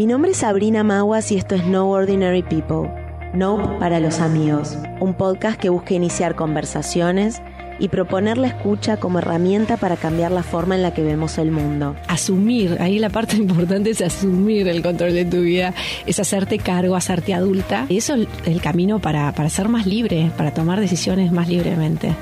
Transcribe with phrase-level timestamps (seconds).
[0.00, 2.90] Mi nombre es Sabrina Maguas y esto es No Ordinary People,
[3.34, 7.42] No para los amigos, un podcast que busca iniciar conversaciones
[7.78, 11.50] y proponer la escucha como herramienta para cambiar la forma en la que vemos el
[11.50, 11.96] mundo.
[12.08, 15.74] Asumir, ahí la parte importante es asumir el control de tu vida,
[16.06, 17.84] es hacerte cargo, hacerte adulta.
[17.90, 22.14] Y eso es el camino para, para ser más libre, para tomar decisiones más libremente.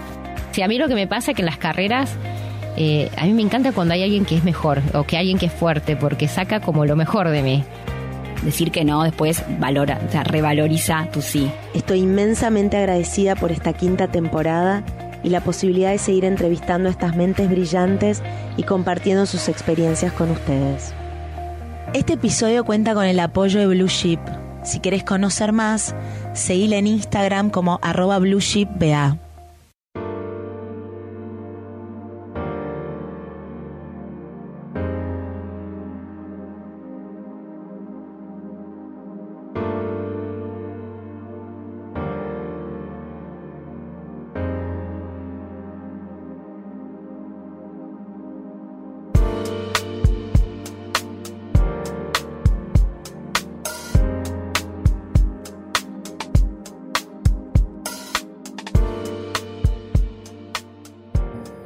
[0.51, 2.11] Sí, a mí lo que me pasa es que en las carreras
[2.81, 5.47] eh, a mí me encanta cuando hay alguien que es mejor o que alguien que
[5.47, 7.65] es fuerte porque saca como lo mejor de mí.
[8.43, 11.51] Decir que no después valora, o sea, revaloriza tu sí.
[11.75, 14.85] Estoy inmensamente agradecida por esta quinta temporada
[15.25, 18.23] y la posibilidad de seguir entrevistando a estas mentes brillantes
[18.57, 20.95] y compartiendo sus experiencias con ustedes.
[21.95, 24.21] Este episodio cuenta con el apoyo de Blue Ship.
[24.63, 25.97] Si querés conocer más,
[26.33, 29.17] seguile en Instagram como arroba blueshipba.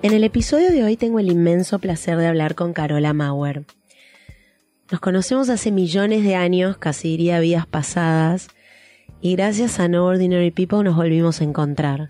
[0.02, 3.62] En el episodio de hoy tengo el inmenso placer de hablar con Carola Mauer.
[4.90, 8.48] Nos conocemos hace millones de años, casi diría vidas pasadas,
[9.20, 12.08] y gracias a No Ordinary People nos volvimos a encontrar.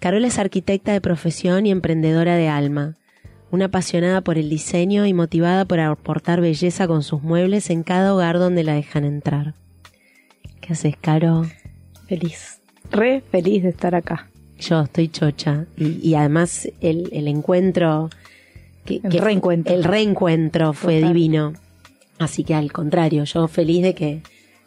[0.00, 2.96] Carola es arquitecta de profesión y emprendedora de alma,
[3.52, 8.12] una apasionada por el diseño y motivada por aportar belleza con sus muebles en cada
[8.12, 9.54] hogar donde la dejan entrar.
[10.60, 11.46] ¿Qué haces, Caro?
[12.08, 14.28] Feliz, re feliz de estar acá.
[14.58, 15.66] Yo estoy chocha.
[15.76, 18.10] Y, además el, el encuentro.
[18.84, 19.74] Que, el reencuentro.
[19.74, 21.52] El reencuentro fue divino.
[22.18, 24.22] Así que al contrario, yo feliz de que,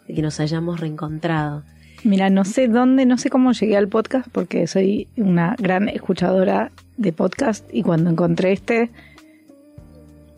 [0.08, 1.64] de que nos hayamos reencontrado.
[2.04, 6.72] Mira, no sé dónde, no sé cómo llegué al podcast porque soy una gran escuchadora
[6.98, 8.90] de podcast y cuando encontré este,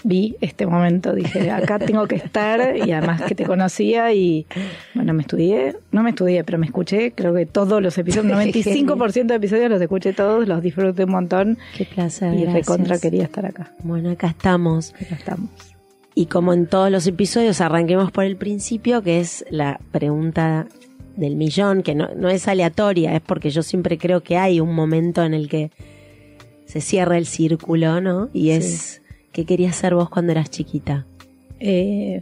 [0.04, 4.46] vi este momento, dije, acá tengo que estar y además que te conocía y
[4.94, 9.26] bueno, me estudié, no me estudié, pero me escuché, creo que todos los episodios, 95%
[9.26, 11.58] de episodios los escuché todos, los disfruté un montón.
[11.76, 12.34] Qué placer.
[12.34, 13.72] Y recontra quería estar acá.
[13.84, 14.94] Bueno, acá estamos.
[14.96, 15.50] Acá estamos.
[16.16, 20.68] Y como en todos los episodios, arranquemos por el principio, que es la pregunta
[21.16, 24.76] del millón, que no, no es aleatoria, es porque yo siempre creo que hay un
[24.76, 25.72] momento en el que
[26.66, 28.30] se cierra el círculo, ¿no?
[28.34, 29.03] Y es
[29.34, 31.06] ¿Qué querías ser vos cuando eras chiquita?
[31.60, 32.22] Eh,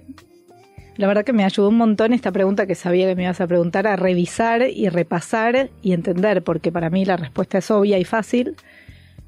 [0.96, 3.48] la verdad que me ayudó un montón esta pregunta que sabía que me ibas a
[3.48, 8.06] preguntar, a revisar y repasar y entender, porque para mí la respuesta es obvia y
[8.06, 8.56] fácil,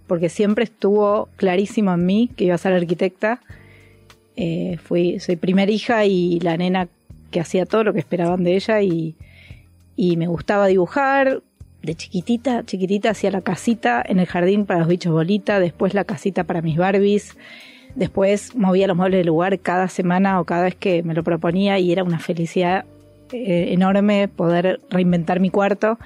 [0.08, 3.42] porque siempre estuvo clarísimo en mí que iba a ser arquitecta.
[4.38, 6.88] Eh, fui, soy primera hija y la nena
[7.32, 9.16] que hacía todo lo que esperaban de ella y,
[9.98, 11.42] y me gustaba dibujar.
[11.82, 16.06] De chiquitita, chiquitita hacía la casita en el jardín para los bichos bolita, después la
[16.06, 17.36] casita para mis Barbies
[17.96, 21.78] Después movía los muebles del lugar cada semana o cada vez que me lo proponía
[21.80, 22.86] y era una felicidad
[23.32, 26.00] eh, enorme poder reinventar mi cuarto.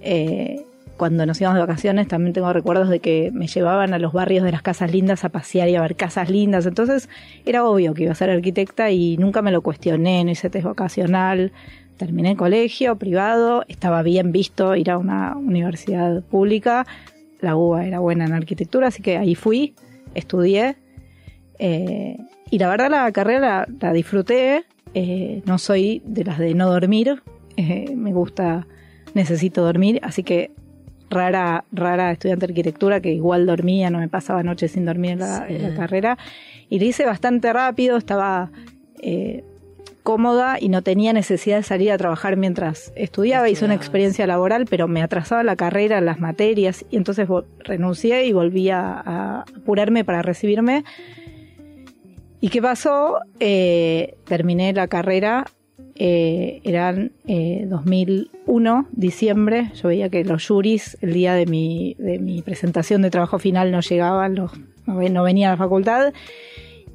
[0.00, 0.64] Eh,
[0.96, 4.44] cuando nos íbamos de vacaciones también tengo recuerdos de que me llevaban a los barrios
[4.44, 6.66] de las casas lindas a pasear y a ver casas lindas.
[6.66, 7.08] Entonces
[7.46, 10.66] era obvio que iba a ser arquitecta y nunca me lo cuestioné, no hice test
[10.66, 11.52] vocacional.
[11.96, 16.86] Terminé en colegio privado, estaba bien visto ir a una universidad pública.
[17.40, 19.74] La UBA era buena en arquitectura, así que ahí fui,
[20.14, 20.76] estudié
[21.62, 22.16] eh,
[22.50, 27.22] y la verdad la carrera la, disfruté, eh, no soy de las de no dormir,
[27.58, 28.66] eh, me gusta,
[29.12, 30.52] necesito dormir, así que
[31.10, 35.18] rara, rara estudiante de arquitectura que igual dormía, no me pasaba noches sin dormir en
[35.18, 36.16] la, carrera.
[36.70, 38.50] Y le hice bastante rápido, estaba
[40.02, 43.50] cómoda y no tenía necesidad de salir a trabajar mientras estudiaba.
[43.50, 47.28] Hice una experiencia laboral, pero me atrasaba la carrera, las materias, y entonces
[47.58, 50.84] renuncié y volví a apurarme para recibirme.
[52.40, 53.18] ¿Y qué pasó?
[53.38, 55.46] Eh, terminé la carrera,
[55.94, 62.18] eh, eran 2001, eh, diciembre, yo veía que los juris el día de mi, de
[62.18, 64.52] mi presentación de trabajo final no llegaban, los,
[64.86, 66.14] no, venían a la facultad.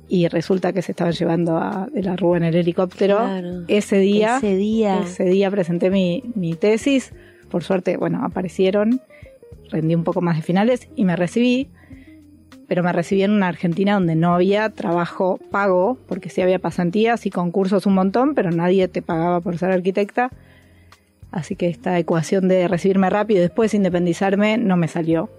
[0.08, 3.20] Y resulta que se estaban llevando a, de la Rúa en el helicóptero.
[3.68, 7.12] Ese día, ese día, ese día presenté mi, mi tesis,
[7.50, 9.02] por suerte, bueno, aparecieron,
[9.72, 11.70] rendí un poco más de finales y me recibí
[12.68, 17.26] pero me recibí en una Argentina donde no había trabajo pago, porque sí había pasantías
[17.26, 20.32] y concursos un montón, pero nadie te pagaba por ser arquitecta.
[21.32, 25.30] Así que esta ecuación de recibirme rápido y después independizarme no me salió.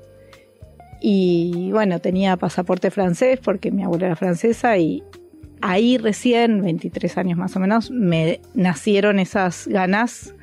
[1.00, 5.02] Y bueno, tenía pasaporte francés porque mi abuela era francesa y
[5.60, 10.34] ahí recién, 23 años más o menos, me nacieron esas ganas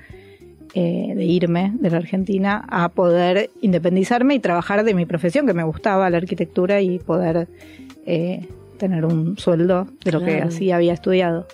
[0.76, 5.54] eh, de irme de la Argentina a poder independizarme y trabajar de mi profesión, que
[5.54, 7.48] me gustaba la arquitectura y poder
[8.06, 8.48] eh,
[8.78, 11.48] tener un sueldo de lo que así había estudiado.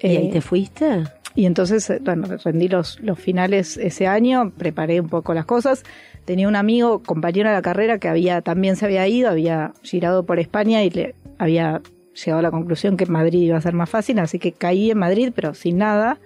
[0.00, 1.04] ¿Y ahí Eh, te fuiste?
[1.34, 5.84] y entonces, bueno, rendí los, los finales ese año, preparé un poco las cosas.
[6.24, 10.26] Tenía un amigo, compañero de la carrera, que había también se había ido, había girado
[10.26, 11.80] por España y le había
[12.12, 14.98] llegado a la conclusión que Madrid iba a ser más fácil, así que caí en
[14.98, 16.18] Madrid, pero sin nada.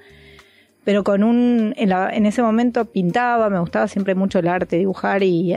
[0.85, 4.77] Pero con un, en, la- en ese momento pintaba, me gustaba siempre mucho el arte,
[4.79, 5.53] dibujar y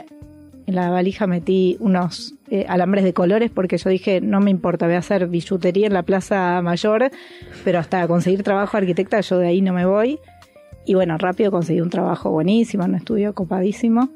[0.68, 4.86] en la valija metí unos eh, alambres de colores porque yo dije, no me importa,
[4.88, 7.12] voy a hacer billutería en la Plaza Mayor,
[7.63, 10.19] pero hasta conseguir trabajo arquitecta yo de ahí no me voy.
[10.88, 14.10] Y bueno, rápido conseguí un trabajo buenísimo, en un estudio copadísimo.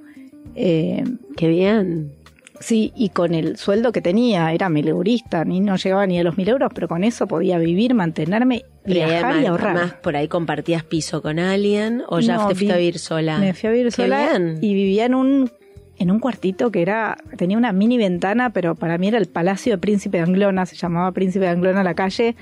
[0.55, 1.03] Eh,
[1.35, 2.11] Qué bien.
[2.59, 6.23] Sí, y con el sueldo que tenía, era mil eurista, ni no llegaba ni a
[6.23, 9.77] los mil euros, pero con eso podía vivir, mantenerme, viajar además, y ahorrar.
[9.77, 12.99] además, por ahí compartías piso con alguien o ya No, te fuiste a vi- vivir
[12.99, 13.37] sola.
[13.39, 14.57] Me fui a vivir Qué sola bien.
[14.61, 15.51] y vivía en un
[15.97, 19.73] en un cuartito que era tenía una mini ventana, pero para mí era el Palacio
[19.73, 22.37] de Príncipe de Anglona, se llamaba Príncipe de Anglona la calle,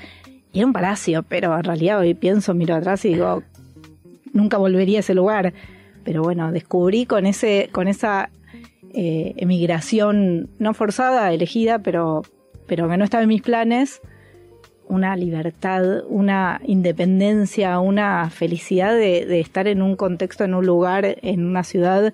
[0.53, 3.41] y era un palacio, pero en realidad hoy pienso, miro atrás y digo,
[4.31, 5.53] nunca volvería a ese lugar.
[6.03, 8.29] Pero bueno, descubrí con ese con esa
[8.99, 12.23] eh, emigración no forzada, elegida, pero
[12.67, 14.01] pero que no estaba en mis planes,
[14.87, 21.45] una libertad, una independencia, una felicidad de, estar en un contexto, en un lugar, en
[21.45, 22.13] una ciudad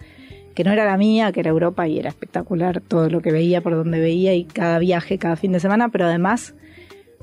[0.55, 3.61] que no era la mía, que era Europa y era espectacular todo lo que veía
[3.61, 6.53] por donde veía y cada viaje, cada fin de semana, pero además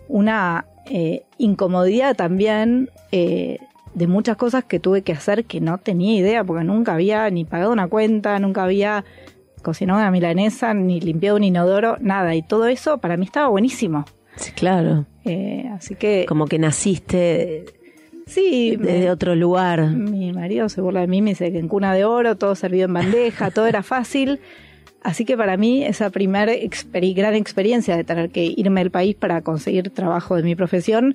[0.09, 3.59] una eh, incomodidad también eh,
[3.95, 7.45] de muchas cosas que tuve que hacer que no tenía idea, porque nunca había ni
[7.45, 9.05] pagado una cuenta, nunca había
[9.61, 12.35] cocinado una milanesa, ni limpiado un inodoro, nada.
[12.35, 14.05] Y todo eso para mí estaba buenísimo.
[14.37, 15.07] Sí, claro.
[15.25, 17.67] Eh, así que Como que naciste
[18.27, 19.89] sí, me- desde otro lugar.
[19.91, 22.87] mi marido se burla de mí, me dice que en cuna de oro, todo servido
[22.87, 24.41] en bandeja, todo era fácil.
[25.03, 26.53] Así que para mí esa primera
[27.15, 31.15] gran experiencia de tener que irme del país para conseguir trabajo de mi profesión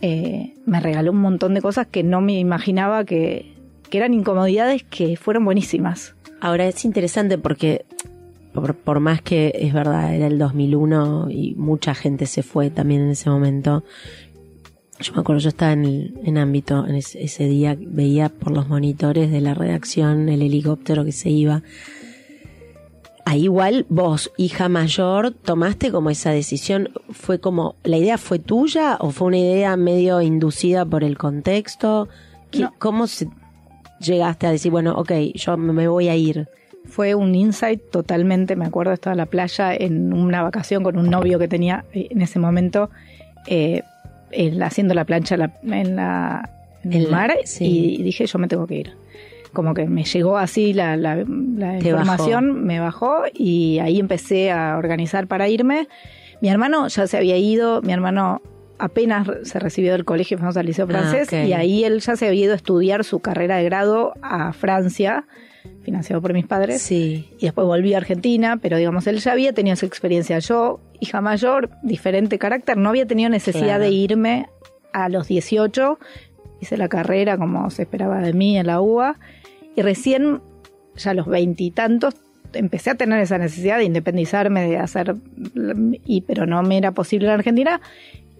[0.00, 3.56] eh, me regaló un montón de cosas que no me imaginaba que,
[3.90, 6.14] que eran incomodidades que fueron buenísimas.
[6.40, 7.84] Ahora es interesante porque
[8.52, 13.02] por, por más que es verdad, era el 2001 y mucha gente se fue también
[13.02, 13.84] en ese momento.
[15.00, 18.50] Yo me acuerdo, yo estaba en, el, en ámbito, en ese, ese día veía por
[18.52, 21.62] los monitores de la redacción el helicóptero que se iba.
[23.24, 28.96] Ahí igual vos, hija mayor, tomaste como esa decisión, fue como, ¿la idea fue tuya
[29.00, 32.08] o fue una idea medio inducida por el contexto?
[32.50, 32.74] ¿Qué- No.
[32.78, 33.28] ¿Cómo se-
[34.00, 36.48] llegaste a decir, bueno, ok, yo me voy a ir?
[36.86, 41.10] Fue un insight totalmente, me acuerdo, estaba en la playa en una vacación con un
[41.10, 42.90] novio que tenía eh, en ese momento,
[43.46, 43.82] eh,
[44.30, 46.50] él haciendo la plancha en, la- en la-
[46.84, 47.96] en el mar sí.
[47.98, 48.92] y dije yo me tengo que ir.
[49.52, 51.16] Como que me llegó así la, la-
[51.78, 55.88] información, me bajó y ahí empecé a organizar para irme.
[56.40, 58.40] Mi hermano ya se había ido, mi hermano
[58.78, 62.28] apenas se recibió del colegio, fuimos al liceo Ah, francés y ahí él ya se
[62.28, 65.24] había ido a estudiar su carrera de grado a Francia,
[65.82, 67.28] financiado por mis padres Sí.
[67.38, 70.38] y después volví a Argentina, pero digamos, él ya había tenido esa experiencia.
[70.38, 73.84] Yo, hija mayor, diferente carácter, no había tenido necesidad Claro.
[73.84, 74.46] de irme
[74.92, 75.98] a los 18,
[76.60, 79.18] hice la carrera como se esperaba de mí en la UBA,
[79.76, 80.40] y recién,
[80.96, 82.14] ya a los veintitantos,
[82.54, 85.14] empecé a tener esa necesidad de independizarme, de hacer,
[86.04, 87.80] y, pero no me era posible en Argentina,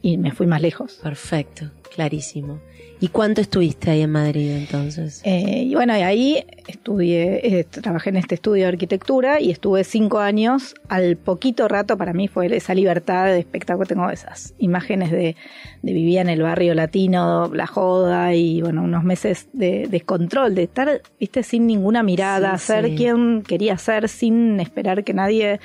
[0.02, 0.99] y me fui más lejos.
[1.02, 2.61] Perfecto, clarísimo.
[3.00, 5.21] ¿Y cuánto estuviste ahí en Madrid entonces?
[5.25, 10.19] Eh, y bueno, ahí estudié, eh, trabajé en este estudio de arquitectura y estuve cinco
[10.19, 10.75] años.
[10.88, 13.87] Al poquito rato para mí fue esa libertad de espectáculo.
[13.87, 15.37] Tengo esas imágenes de,
[15.83, 20.64] de vivir en el barrio latino, la joda y bueno, unos meses de descontrol, de
[20.64, 22.95] estar, viste, sin ninguna mirada, Sí, ser sí.
[22.97, 25.61] quien quería ser, sin esperar que nadie,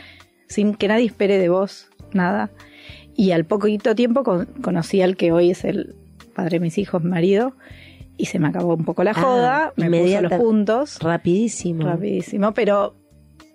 [0.48, 2.52] sin que nadie espere de vos nada.
[3.16, 5.96] Y al poquito tiempo con- conocí al que hoy es el
[6.34, 7.54] padre de mis hijos, marido,
[8.18, 11.86] y se me acabó un poco la Ah, joda, me puso los puntos, Rapidísimo.
[11.86, 12.96] rapidísimo, pero,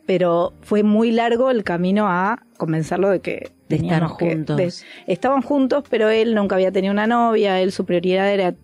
[0.07, 4.57] pero fue muy largo el camino a convencerlo de que De estar que- juntos.
[4.57, 4.73] de-
[5.13, 8.55] estaban juntos, pero él nunca había tenido una novia, él su prioridad era eh,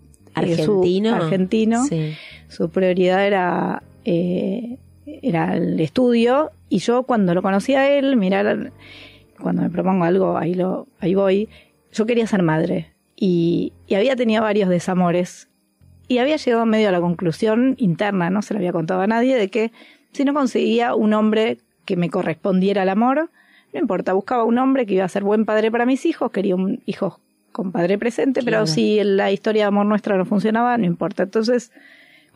[0.57, 1.15] su- Argentino.
[1.15, 2.15] argentino Sí.
[2.49, 8.73] su prioridad era eh, era el estudio y yo cuando lo conocí a él mirar
[9.41, 11.49] cuando me propongo algo ahí lo ahí voy
[11.93, 15.49] yo quería ser madre y, y había tenido varios desamores
[16.09, 19.37] y había llegado medio a la conclusión interna no se lo había contado a nadie
[19.37, 19.73] de que
[20.13, 23.31] si no conseguía un hombre que me correspondiera al amor
[23.73, 26.55] no importa, buscaba un hombre que iba a ser buen padre para mis hijos, quería
[26.55, 27.19] un hijo
[27.51, 28.59] con padre presente, Claro.
[28.59, 31.25] pero si la historia de amor nuestra no funcionaba, no importa.
[31.25, 31.73] Entonces,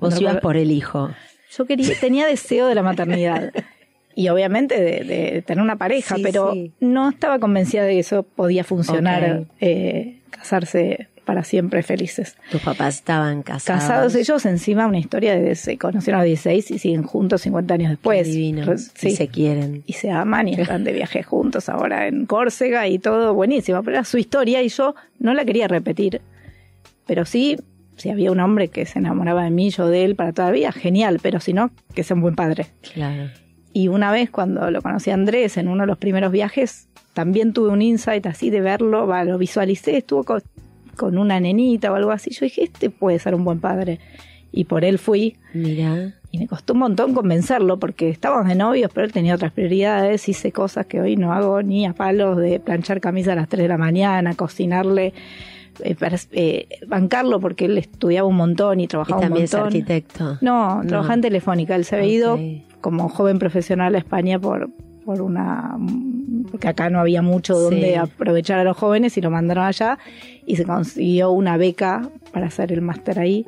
[0.00, 1.10] Vos ibas por el hijo.
[1.56, 3.52] yo quería, tenía deseo de la maternidad.
[4.18, 6.72] Y obviamente de, de tener una pareja, Sí, pero sí.
[6.80, 12.36] no estaba convencida de que eso podía funcionar, eh, casarse para siempre felices.
[12.50, 13.82] Tus papás estaban casados.
[13.82, 17.74] Casados ellos, encima una historia de se conocieron a los 16 y siguen juntos 50
[17.74, 18.26] años después.
[18.26, 18.66] Divinos.
[18.66, 19.84] Re- Y se quieren.
[19.86, 23.82] Y se aman y están de viaje juntos ahora en Córcega y todo buenísimo.
[23.84, 26.22] Pero era su historia y yo no la quería repetir.
[27.06, 27.56] Pero sí,
[27.96, 30.54] si había un hombre que se enamoraba de mí, yo de él para toda la
[30.54, 31.20] vida, genial.
[31.22, 32.66] Pero si no, que sea un buen padre.
[32.94, 33.30] Claro.
[33.72, 37.52] Y una vez cuando lo conocí a Andrés en uno de los primeros viajes, también
[37.52, 40.42] tuve un insight así de verlo, va, lo visualicé, estuvo con,
[40.96, 42.30] con una nenita o algo así.
[42.30, 43.98] Yo dije, este puede ser un buen padre.
[44.52, 45.36] Y por él fui.
[45.52, 46.14] Mira.
[46.30, 50.28] Y me costó un montón convencerlo porque estábamos de novios, pero él tenía otras prioridades,
[50.28, 53.62] hice cosas que hoy no hago ni a palos de planchar camisa a las 3
[53.62, 55.14] de la mañana, cocinarle,
[55.82, 59.52] eh, para- eh, bancarlo porque él estudiaba un montón y Y trabajaba un también es
[59.52, 59.66] montón.
[59.68, 60.38] arquitecto.
[60.40, 61.74] No, trabajaba en Telefónica.
[61.76, 62.38] Él se había ido
[62.80, 64.70] como joven profesional a España por,
[65.04, 65.76] por una.
[66.50, 69.98] porque acá no había mucho donde aprovechar a los jóvenes y lo mandaron allá
[70.46, 73.44] y se consiguió una beca para hacer el máster ahí.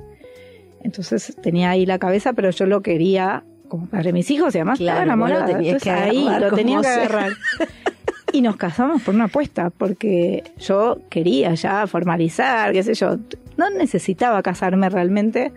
[0.83, 4.59] Entonces tenía ahí la cabeza, pero yo lo quería como padre de mis hijos y
[4.59, 5.47] además Claro, estaba lo enamorada.
[5.47, 7.33] tenías Entonces, que ahí lo tenía que agarrar.
[8.33, 13.17] Y nos casamos por una apuesta, porque yo quería ya formalizar, qué sé yo.
[13.57, 15.53] No necesitaba casarme realmente,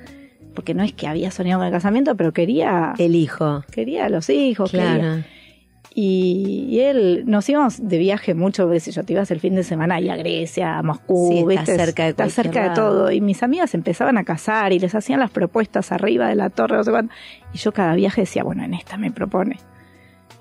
[0.55, 3.63] porque no es que había soñado con el casamiento, pero quería, El hijo.
[3.71, 4.71] quería los hijos.
[4.71, 5.23] quería- Claro.
[5.95, 9.53] Y, y él, nos íbamos de viaje mucho, qué sé yo, te ibas el fin
[9.53, 11.75] de semana ahí a Grecia, a Moscú, Sí, está ¿viste?
[11.77, 13.11] cerca de Está cerca de todo.
[13.11, 16.77] Y mis amigas empezaban a casar y les hacían las propuestas arriba de la torre,
[16.77, 17.13] no sé cuánto.
[17.53, 19.57] Y yo cada viaje decía, bueno, en esta me propone.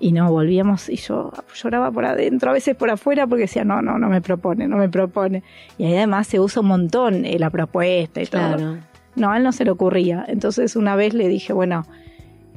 [0.05, 3.81] Y no, volvíamos y yo lloraba por adentro, a veces por afuera, porque decía, no,
[3.81, 5.43] no, no me propone, no me propone.
[5.77, 8.41] Y ahí además se usa un montón eh, la propuesta y todo.
[8.57, 8.77] Claro.
[9.15, 10.25] No, a él no se le ocurría.
[10.27, 11.85] Entonces una vez le dije, bueno,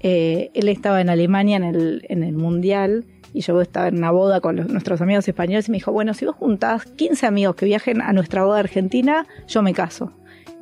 [0.01, 4.11] eh, él estaba en Alemania en el, en el Mundial y yo estaba en una
[4.11, 7.55] boda con los- nuestros amigos españoles y me dijo, bueno, si vos juntás 15 amigos
[7.55, 10.13] que viajen a nuestra boda argentina, yo me caso.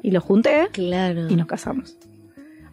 [0.02, 1.28] Y los junté Claro.
[1.30, 1.96] y nos casamos.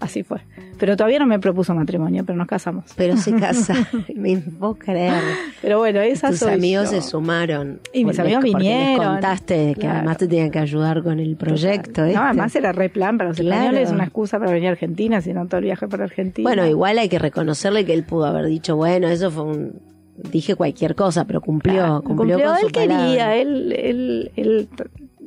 [0.01, 0.39] Así fue.
[0.79, 2.85] Pero todavía no me propuso matrimonio, pero nos casamos.
[2.97, 3.75] Pero se casa.
[4.15, 5.13] me puedo creer.
[5.61, 6.99] Pero bueno, esas Tus amigos yo.
[7.01, 7.79] se sumaron.
[7.93, 9.05] Y mis amigos les vinieron.
[9.05, 9.97] contaste que Claro.
[9.99, 12.05] además te tenían que ayudar con el proyecto.
[12.07, 13.61] No, además era re plan para los Claro.
[13.61, 16.49] españoles, una excusa para venir a Argentina, sino todo el viaje para Argentina.
[16.49, 19.91] Bueno, igual hay que reconocerle que él pudo haber dicho, bueno, eso fue un...
[20.31, 21.83] Dije cualquier cosa, pero cumplió.
[21.83, 23.35] Ah, cumplió, con su él quería, palabra.
[23.37, 24.69] él, él, él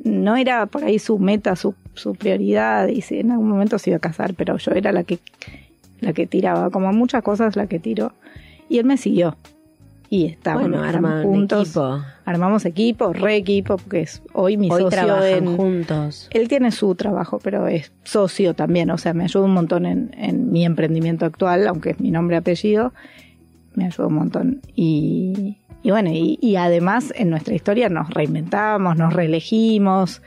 [0.05, 3.89] no era por ahí su meta, su, su prioridad, y si en algún momento se
[3.89, 5.19] iba a casar, pero yo era la que,
[5.99, 8.13] la que tiraba, como muchas cosas la que tiró.
[8.69, 9.35] Y él me siguió.
[10.09, 11.69] Y estamos, Bueno, arman juntos.
[11.69, 11.99] equipo.
[12.25, 16.29] Armamos equipo, re equipo, porque es hoy mi Hoy socio trabajan en, juntos.
[16.31, 20.11] él tiene su trabajo, pero es socio también, o sea, me ayuda un montón en,
[20.17, 22.93] en mi emprendimiento actual, aunque es mi nombre y apellido,
[23.73, 24.61] me ayuda un montón.
[24.75, 30.23] Y, y bueno, y, y además en nuestra historia nos reinventamos, nos reelegimos,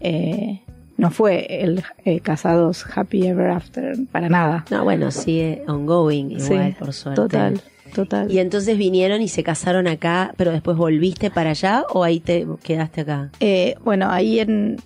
[0.00, 0.62] eh,
[0.96, 4.64] no fue el eh, casados happy ever after, para nada.
[4.70, 7.20] No, bueno, sigue ongoing igual, Sí, por suerte.
[7.20, 7.60] Total,
[7.94, 8.32] total.
[8.32, 12.46] Y entonces vinieron y se casaron acá, pero después volviste para allá o ahí te
[12.62, 13.30] quedaste acá.
[13.40, 14.78] Eh, bueno, ahí en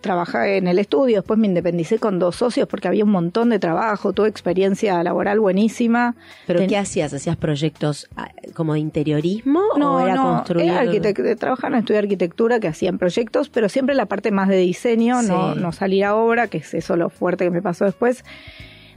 [0.00, 3.58] trabajé en el estudio, después me independicé con dos socios porque había un montón de
[3.58, 6.14] trabajo, tuve experiencia laboral buenísima.
[6.46, 7.12] ¿Pero Ten- qué hacías?
[7.14, 10.70] ¿Hacías proyectos ah, como de interiorismo No, o era no, construir?
[10.70, 14.56] era arquitect- en estudio de arquitectura que hacían proyectos, pero siempre la parte más de
[14.58, 18.24] diseño, no, no salir a obra, que es eso lo fuerte que me pasó después.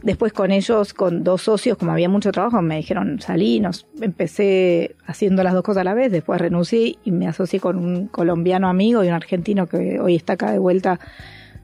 [0.04, 4.96] Después con ellos, con dos socios, como había mucho trabajo, me dijeron salí, nos empecé
[5.06, 8.70] haciendo las dos cosas a la vez, después renuncié y me asocié con un colombiano
[8.70, 11.00] amigo y un argentino que hoy está acá de vuelta,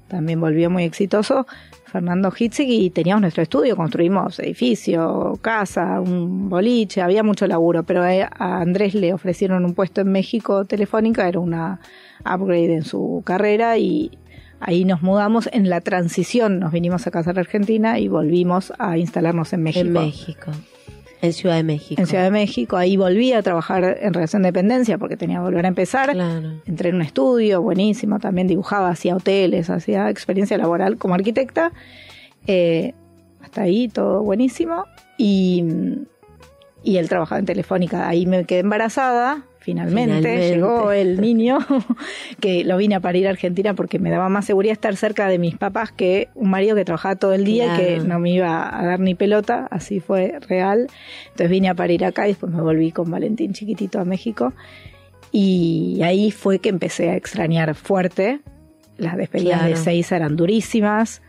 [0.08, 1.46] también volvió muy exitoso,
[1.86, 8.02] Fernando Hitzig, y teníamos nuestro estudio, construimos edificio, casa, un boliche, había mucho laburo, pero
[8.02, 11.80] a a Andrés le ofrecieron un puesto en México Telefónica, era una
[12.26, 14.18] upgrade en su carrera y
[14.66, 18.98] ahí nos mudamos en la transición, nos vinimos a casar a Argentina y volvimos a
[18.98, 19.88] instalarnos en México.
[19.88, 20.52] En México.
[21.22, 22.02] En Ciudad de México.
[22.02, 25.44] En Ciudad de México, ahí volví a trabajar en relación de dependencia porque tenía que
[25.44, 26.12] volver a empezar.
[26.12, 26.62] Claro.
[26.66, 31.72] Entré en un estudio buenísimo, también dibujaba, hacía hoteles, hacía experiencia laboral como arquitecta.
[32.46, 32.94] Eh,
[33.42, 34.86] hasta ahí todo buenísimo.
[35.18, 35.64] Y,
[36.84, 38.10] y él trabajaba en Telefónica.
[38.10, 40.50] Ahí me quedé embarazada, finalmente, Finalmente.
[40.50, 41.58] llegó el niño,
[42.40, 45.40] que lo vine a parir a Argentina porque me daba más seguridad estar cerca de
[45.40, 48.78] mis papás que un marido que trabajaba todo el día y que no me iba
[48.80, 50.88] a dar ni pelota, así fue real.
[51.26, 54.54] Entonces vine a parir acá y después me volví con Valentín chiquitito a México.
[55.32, 58.42] Y ahí fue que empecé a extrañar fuerte.
[58.98, 59.76] Las despedidas Claro.
[59.76, 61.22] de seis eran durísimas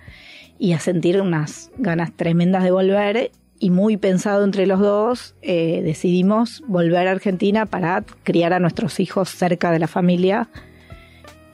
[0.59, 3.31] y a sentir unas ganas tremendas de volver.
[3.59, 9.01] Y muy pensado entre los dos, eh, decidimos volver a Argentina para criar a nuestros
[9.01, 10.49] hijos cerca de la familia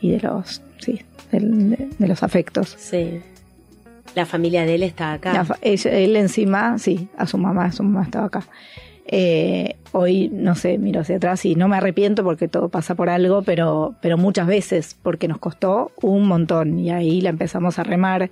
[0.00, 2.74] y de los, sí, del- de, de los afectos.
[2.78, 3.20] Sí.
[4.16, 5.32] La familia de él está acá.
[5.32, 8.42] La ella- él encima, sí, a su mamá, su mamá estaba acá.
[9.12, 13.08] Eh, hoy, no sé, miro hacia atrás y no me arrepiento porque todo pasa por
[13.08, 17.84] algo, pero, pero muchas veces, porque nos costó un montón y ahí la empezamos a
[17.84, 18.30] remar.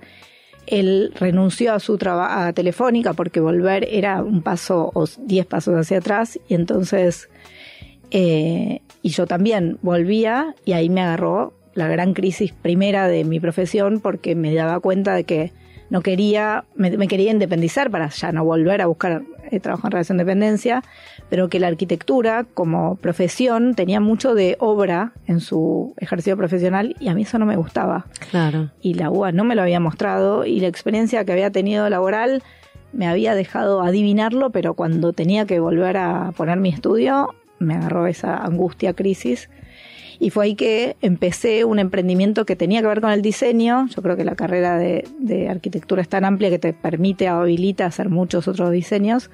[0.69, 5.97] Él renunció a su trabajo Telefónica porque volver era un paso o diez pasos hacia
[5.97, 7.29] atrás y entonces,
[8.11, 13.39] eh, y yo también volvía y ahí me agarró la gran crisis primera de mi
[13.39, 15.51] profesión porque me daba cuenta de que
[15.89, 19.91] no quería, me, me quería independizar para ya no volver a buscar eh, trabajo en
[19.91, 20.83] relación de dependencia,
[21.29, 27.07] pero que la arquitectura como profesión tenía mucho de obra en su ejercicio profesional y
[27.07, 28.05] a mí eso no me gustaba.
[28.29, 28.69] Claro.
[28.81, 32.43] Y la UA no me lo había mostrado y la experiencia que había tenido laboral
[32.91, 38.07] me había dejado adivinarlo, pero cuando tenía que volver a poner mi estudio me agarró
[38.07, 39.49] esa angustia, crisis.
[40.19, 43.87] Y fue ahí que empecé un emprendimiento que tenía que ver con el diseño.
[43.87, 48.09] Yo creo que la carrera de, arquitectura es tan amplia que te permite, habilita hacer
[48.09, 49.31] muchos otros diseños.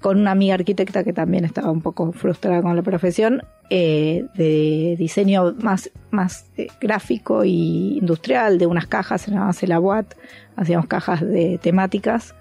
[0.00, 4.96] Con una amiga arquitecta que también estaba un poco frustrada con la profesión, eh, de
[4.98, 10.14] diseño más, más eh, gráfico y industrial, de unas cajas, se llamaba Celabuat,
[10.56, 12.34] hacíamos cajas de temáticas.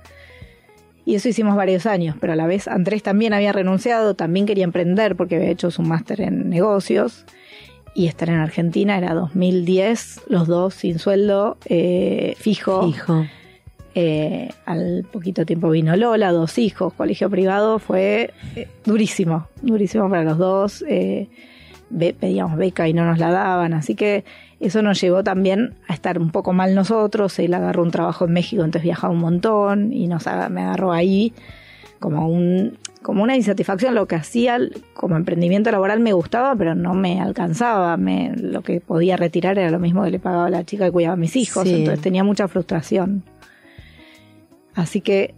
[1.06, 4.64] Y eso hicimos varios años, pero a la vez Andrés también había renunciado, también quería
[4.64, 7.26] emprender porque había hecho su máster en negocios
[7.96, 12.82] y estar en Argentina era 2010, los dos sin sueldo, eh, fijo.
[13.98, 20.24] Eh, al poquito tiempo vino Lola, dos hijos, colegio privado, fue eh, durísimo, durísimo para
[20.26, 20.84] los dos.
[20.88, 21.30] eh,
[21.90, 24.26] be- pedíamos beca y no nos la daban, así que
[24.60, 27.40] eso nos llevó también a estar un poco mal nosotros.
[27.40, 31.32] Él agarró un trabajo en México, entonces viajaba un montón y nos me agarró ahí
[32.00, 34.58] como un como una insatisfacción lo que hacía
[34.96, 39.70] como emprendimiento laboral me gustaba pero no me alcanzaba me, lo que podía retirar era
[39.70, 41.76] lo mismo que le pagaba la chica que cuidaba a mis hijos Sí.
[41.76, 43.22] entonces tenía mucha frustración
[44.74, 45.36] así que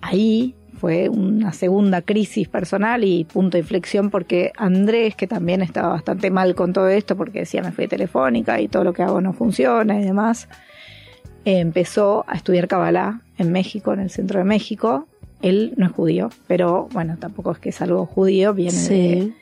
[0.00, 5.90] ahí fue una segunda crisis personal y punto de inflexión porque Andrés, que también estaba
[5.90, 9.20] bastante mal con todo esto porque decía me fui telefónica y todo lo que hago
[9.20, 10.48] no funciona y demás,
[11.44, 15.06] empezó a estudiar Kabbalah en México, en el centro de México.
[15.44, 18.86] Él no es judío, pero bueno, tampoco es que es algo judío, viene de,
[19.22, 19.34] Sí.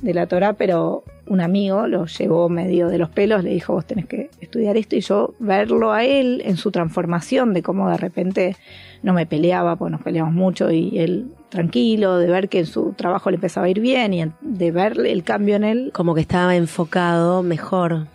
[0.00, 3.84] de la Torah, pero un amigo lo llevó medio de los pelos, le dijo, vos
[3.86, 7.96] tenés que estudiar esto, y yo verlo a él en su transformación, de cómo de
[7.96, 8.56] repente
[9.02, 12.92] no me peleaba, pues nos peleamos mucho, y él tranquilo, de ver que en su
[12.92, 16.20] trabajo le empezaba a ir bien, y de ver el cambio en él, Como que
[16.20, 18.06] estaba enfocado mejor.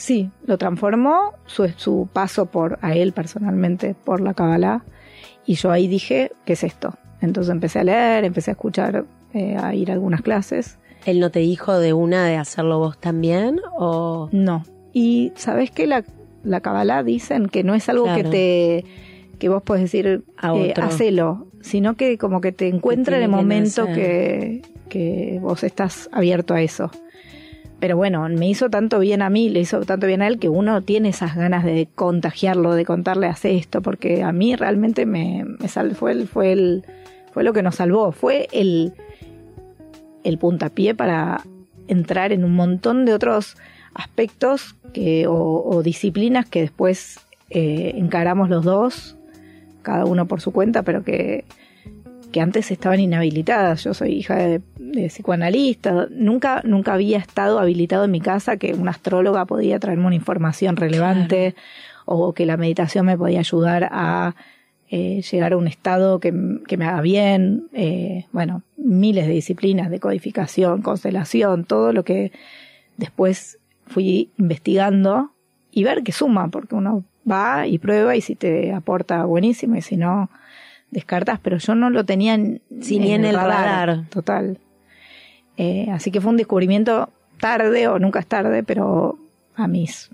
[0.00, 4.82] Sí, lo transformó su, su paso por a él personalmente por la Kabbalah
[5.44, 6.94] y yo ahí dije, ¿qué es esto?
[7.20, 10.78] Entonces empecé a leer, empecé a escuchar, eh, a ir a algunas clases.
[11.04, 13.60] ¿Él no te dijo de una de hacerlo vos también?
[13.76, 14.64] ¿O No.
[14.94, 16.02] Y sabes que la,
[16.44, 18.22] la Kabbalah dicen que no es algo Claro.
[18.22, 18.84] que te
[19.38, 23.28] que vos puedes decir A eh, hacelo, sino que como que te encuentra en el
[23.28, 26.90] momento que, que vos estás abierto a eso.
[27.80, 30.50] Pero bueno, me hizo tanto bien a mí, le hizo tanto bien a él, que
[30.50, 35.44] uno tiene esas ganas de contagiarlo, de contarle, hace esto, porque a mí realmente me,
[35.44, 36.84] me fue, el, fue, el,
[37.32, 38.92] fue lo que nos salvó, fue el,
[40.24, 41.42] el puntapié para
[41.88, 43.56] entrar en un montón de otros
[43.94, 49.16] aspectos que, o, o disciplinas que después eh, encaramos los dos,
[49.80, 51.46] cada uno por su cuenta, pero que,
[52.32, 53.84] que antes estaban inhabilitadas.
[53.84, 58.74] Yo soy hija de, de psicoanalista, nunca, nunca había estado habilitado en mi casa que
[58.74, 61.54] una astróloga podía traerme una información relevante
[62.04, 64.34] o que la meditación me podía ayudar a
[64.92, 66.34] eh, llegar a un estado que,
[66.66, 72.32] que me haga bien, eh, bueno, miles de disciplinas de codificación, constelación, todo lo que
[72.96, 75.30] después fui investigando
[75.70, 79.82] y ver que suma, porque uno va y prueba y si te aporta buenísimo y
[79.82, 80.28] si no
[80.90, 84.06] descartas, pero yo no lo tenía en, Sí, ni en el radar.
[84.08, 84.58] Total.
[85.56, 89.18] Eh, así que fue un descubrimiento tarde o nunca es tarde, pero
[89.56, 90.10] a mis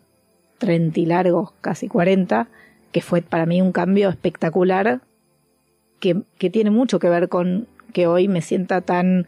[0.59, 2.49] 30 y largos, casi 40,
[2.93, 5.01] que fue para mí un cambio espectacular
[6.01, 9.27] que, que tiene mucho que ver con que hoy me sienta tan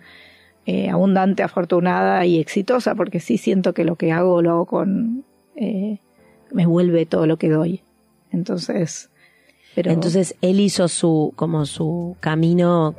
[0.66, 5.24] eh, abundante, afortunada y exitosa, porque sí siento que lo que hago lo hago con...
[5.56, 5.98] Eh,
[6.52, 7.82] me vuelve todo lo que doy.
[8.30, 9.10] Entonces,
[9.82, 9.92] pero...
[9.92, 12.96] Entonces él hizo su, como su camino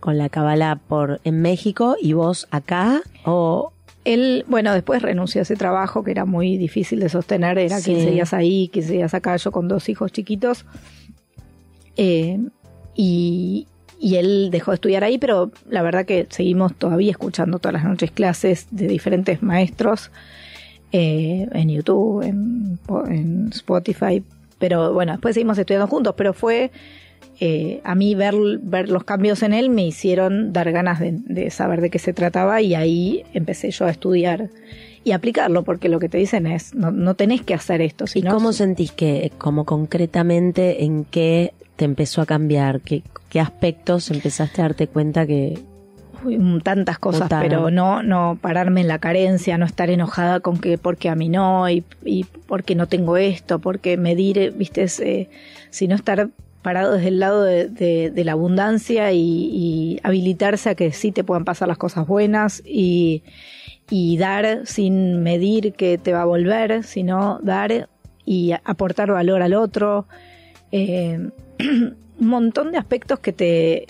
[0.00, 3.72] con la cabala por en México y vos acá o
[4.06, 7.92] él, bueno, después renunció a ese trabajo que era muy difícil de sostener, era Sí.
[7.92, 10.64] 15 días ahí, 15 días acá, yo con dos hijos chiquitos.
[11.98, 12.38] Eh,
[12.94, 13.66] y,
[14.00, 17.84] y él dejó de estudiar ahí, pero la verdad que seguimos todavía escuchando todas las
[17.84, 20.10] noches clases de diferentes maestros
[20.92, 22.78] eh, en YouTube, en,
[23.10, 24.22] en Spotify.
[24.64, 26.70] Pero bueno, después seguimos estudiando juntos, pero fue
[27.38, 31.50] eh, a mí ver, ver los cambios en él me hicieron dar ganas de, de
[31.50, 34.48] saber de qué se trataba y ahí empecé yo a estudiar
[35.04, 38.06] y aplicarlo, porque lo que te dicen es, no, no tenés que hacer esto.
[38.14, 42.80] ¿Y cómo sentís que, como concretamente, en qué te empezó a cambiar?
[42.80, 45.58] ¿Qué, qué aspectos empezaste a darte cuenta que...
[46.62, 51.08] Tantas cosas, pero no, no pararme en la carencia, no estar enojada con que porque
[51.08, 55.28] a mí no y, y porque no tengo esto, porque medir, eh, viste, eh,
[55.70, 56.28] sino estar
[56.62, 61.12] parado desde el lado de, de- de la abundancia y, y habilitarse a que sí
[61.12, 63.22] te puedan pasar las cosas buenas y,
[63.90, 67.88] y dar sin medir que te va a volver, sino dar
[68.24, 70.06] y aportar valor al otro.
[70.72, 71.28] Eh,
[71.60, 73.86] un montón de aspectos que te,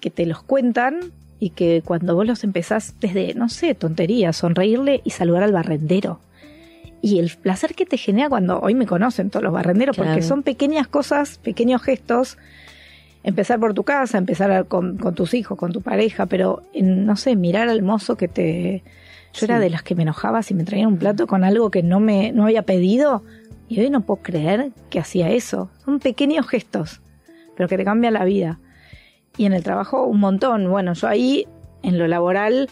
[0.00, 5.00] que te los cuentan y que cuando vos los empezás desde, no sé, tonterías, sonreírle
[5.04, 6.20] y saludar al barrendero.
[7.02, 10.10] Y el placer que te genera cuando hoy me conocen todos los barrenderos, Claro.
[10.10, 12.36] porque son pequeñas cosas, pequeños gestos.
[13.22, 17.36] Empezar por tu casa, empezar con, con tus hijos, con tu pareja, pero no sé,
[17.36, 18.82] mirar al mozo que te...
[19.32, 21.82] Yo era de las que me enojaba si me traían un plato con algo que
[21.84, 23.22] no me no había pedido
[23.68, 25.70] y hoy no puedo creer que hacía eso.
[25.84, 27.00] Son pequeños gestos,
[27.56, 28.58] pero que te cambian la vida.
[29.36, 30.68] Y en el trabajo un montón.
[30.70, 31.46] Bueno, yo ahí
[31.82, 32.68] en lo laboral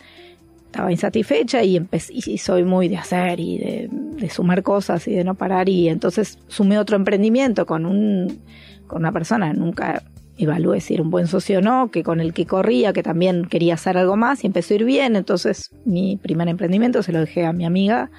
[0.67, 5.15] estaba insatisfecha y, empecé, y soy muy de hacer y de, de sumar cosas y
[5.15, 5.69] de no parar.
[5.69, 8.41] Y entonces sumé otro emprendimiento con, un,
[8.87, 10.03] con una persona, nunca
[10.37, 13.45] evalué si era un buen socio o no, que con el que corría, que también
[13.45, 15.17] quería hacer algo más y empezó a ir bien.
[15.17, 18.11] Entonces mi primer emprendimiento se lo dejé a mi amiga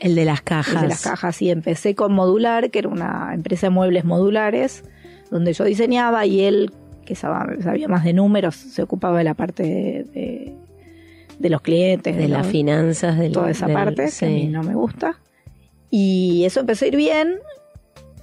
[0.00, 0.82] El de las el cajas.
[0.82, 4.84] de las cajas y empecé con Modular, que era una empresa de muebles modulares,
[5.30, 6.72] donde yo diseñaba y él,
[7.04, 10.56] que sabía, más de números, se ocupaba de la parte de, de-
[11.38, 14.74] de los clientes, De las finanzas, de toda esa parte, que a mí no me
[14.74, 15.18] gusta.
[15.90, 17.36] Y eso empezó a ir bien,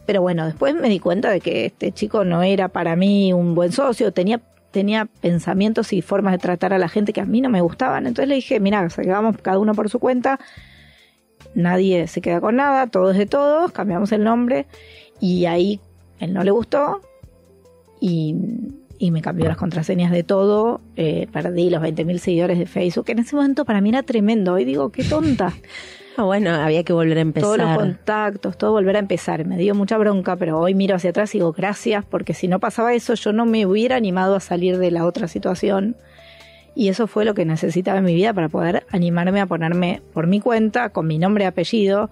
[0.06, 3.56] pero bueno, después me di cuenta de que este chico no era para mí un
[3.56, 7.42] buen socio, tenía tenía pensamientos y formas de tratar a la gente que a mí
[7.42, 8.06] no me gustaban.
[8.06, 10.40] Entonces le dije, mira, vamos cada uno por su cuenta,
[11.56, 14.68] nadie se queda con nada, todos de todos, cambiamos el nombre
[15.20, 15.80] y ahí
[16.20, 17.02] él no le gustó
[18.00, 18.36] y,
[19.00, 23.14] y me cambió las contraseñas de todo, eh, perdí los 20.000 seguidores de Facebook, que
[23.14, 25.54] en ese momento para mí era tremendo, hoy digo, qué tonta.
[26.18, 27.46] Ah, bueno, había que volver a empezar.
[27.46, 29.46] Todos los contactos, todo volver a empezar.
[29.46, 32.60] Me dio mucha bronca, pero hoy miro hacia atrás y digo gracias, porque si no
[32.60, 35.96] pasaba eso, yo no me hubiera animado a salir de la otra situación.
[36.76, 40.28] Y eso fue lo que necesitaba en mi vida para poder animarme a ponerme por
[40.28, 42.10] mi cuenta, con mi nombre y apellido.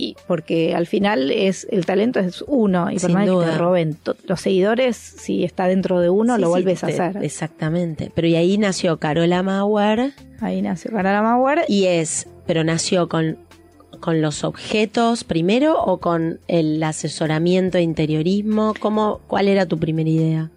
[0.00, 3.50] Y porque al final es el talento es uno, y por Sin más que duda.
[3.52, 7.22] te roben los seguidores, si está dentro de uno, Sí, lo sí, vuelves a hacer.
[7.22, 8.10] Exactamente.
[8.14, 11.64] Pero y ahí nació Carola Mauer Ahí nació Canara Mauer.
[11.68, 13.36] y es, pero nació con,
[14.00, 18.74] con los objetos primero o con el asesoramiento e interiorismo.
[18.80, 20.50] ¿Cómo, ¿Cuál era tu primera idea?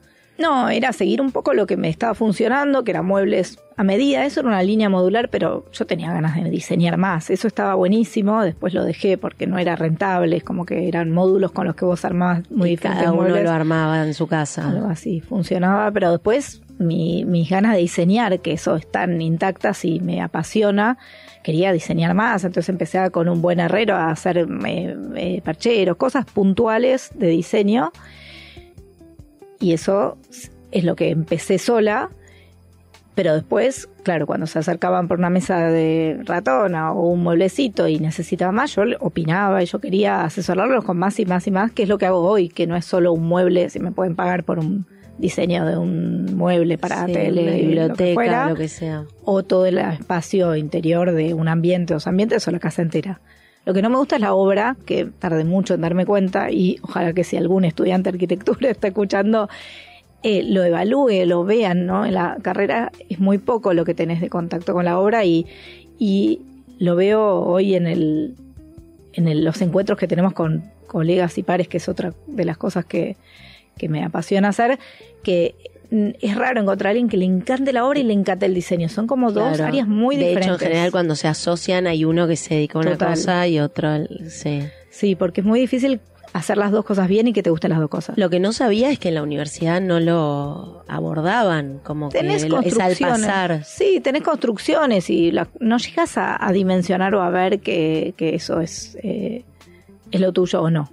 [0.44, 4.26] No, era seguir un poco lo que me estaba funcionando, que eran muebles a medida.
[4.26, 7.30] Eso era una línea modular, pero yo tenía ganas de diseñar más.
[7.30, 8.42] Eso estaba buenísimo.
[8.44, 10.36] Después lo dejé porque no era rentable.
[10.36, 13.22] Es como que eran módulos con los que vos armabas muy Y diferentes cada uno
[13.24, 13.44] muebles.
[13.46, 14.90] lo armaba en su Algo casa.
[14.90, 20.22] así funcionaba, pero después mi- mis ganas de diseñar, que eso están intactas y me
[20.22, 20.98] apasiona,
[21.44, 25.96] quería diseñar más, entonces empecé a- con un buen herrero a hacer eh, eh, parcheros,
[25.98, 27.92] cosas puntuales de diseño,
[29.64, 30.18] y eso
[30.72, 32.10] es lo que empecé sola,
[33.16, 38.00] pero después, claro, cuando se acercaban por una mesa de ratona o un mueblecito y
[38.00, 41.84] necesitaba más, yo opinaba y yo quería asesorarlos con más y más y más, que
[41.84, 44.44] es lo que hago hoy, que no es solo un mueble, si me pueden pagar
[44.44, 44.86] por un
[45.20, 49.06] diseño de un mueble para Sí, tele, una lo que biblioteca, fuera, lo que sea.
[49.24, 53.22] o todo el espacio interior de un ambiente, dos ambientes o la casa entera.
[53.66, 56.78] Lo que no me gusta es la obra, que tardé mucho en darme cuenta y
[56.82, 59.50] ojalá que si algún estudiante de arquitectura está escuchando,
[60.22, 62.06] eh, lo evalúe, lo vean, ¿no?
[62.06, 65.46] En la carrera es muy poco lo que tenés de contacto con la obra y,
[65.98, 66.42] y
[66.80, 68.36] lo veo hoy en el
[69.14, 72.86] en los encuentros que tenemos con colegas y pares, que es otra de las cosas
[72.86, 73.16] que,
[73.78, 74.80] que me apasiona hacer,
[75.24, 75.56] que
[76.22, 78.90] es raro encontrar a alguien que le encante la obra y le encante el diseño.
[78.90, 80.56] Son como dos áreas muy de diferentes.
[80.56, 83.10] hecho, en general, cuando se asocian, hay uno que se dedica a una Total.
[83.16, 83.90] cosa y otro.
[84.28, 84.62] Sí.
[84.90, 86.00] Sí, porque es muy difícil
[86.34, 88.18] hacer las dos cosas bien y que te gusten las dos cosas.
[88.18, 92.50] Lo que no sabía es que en la universidad no lo abordaban, como Tenés que
[92.50, 93.22] lo- es al construcciones.
[93.28, 93.64] pasar.
[93.64, 98.34] Sí, tenés construcciones y la- no llegas a, a dimensionar o a ver que, que
[98.34, 99.44] eso es, eh,
[100.12, 100.92] es lo tuyo o no.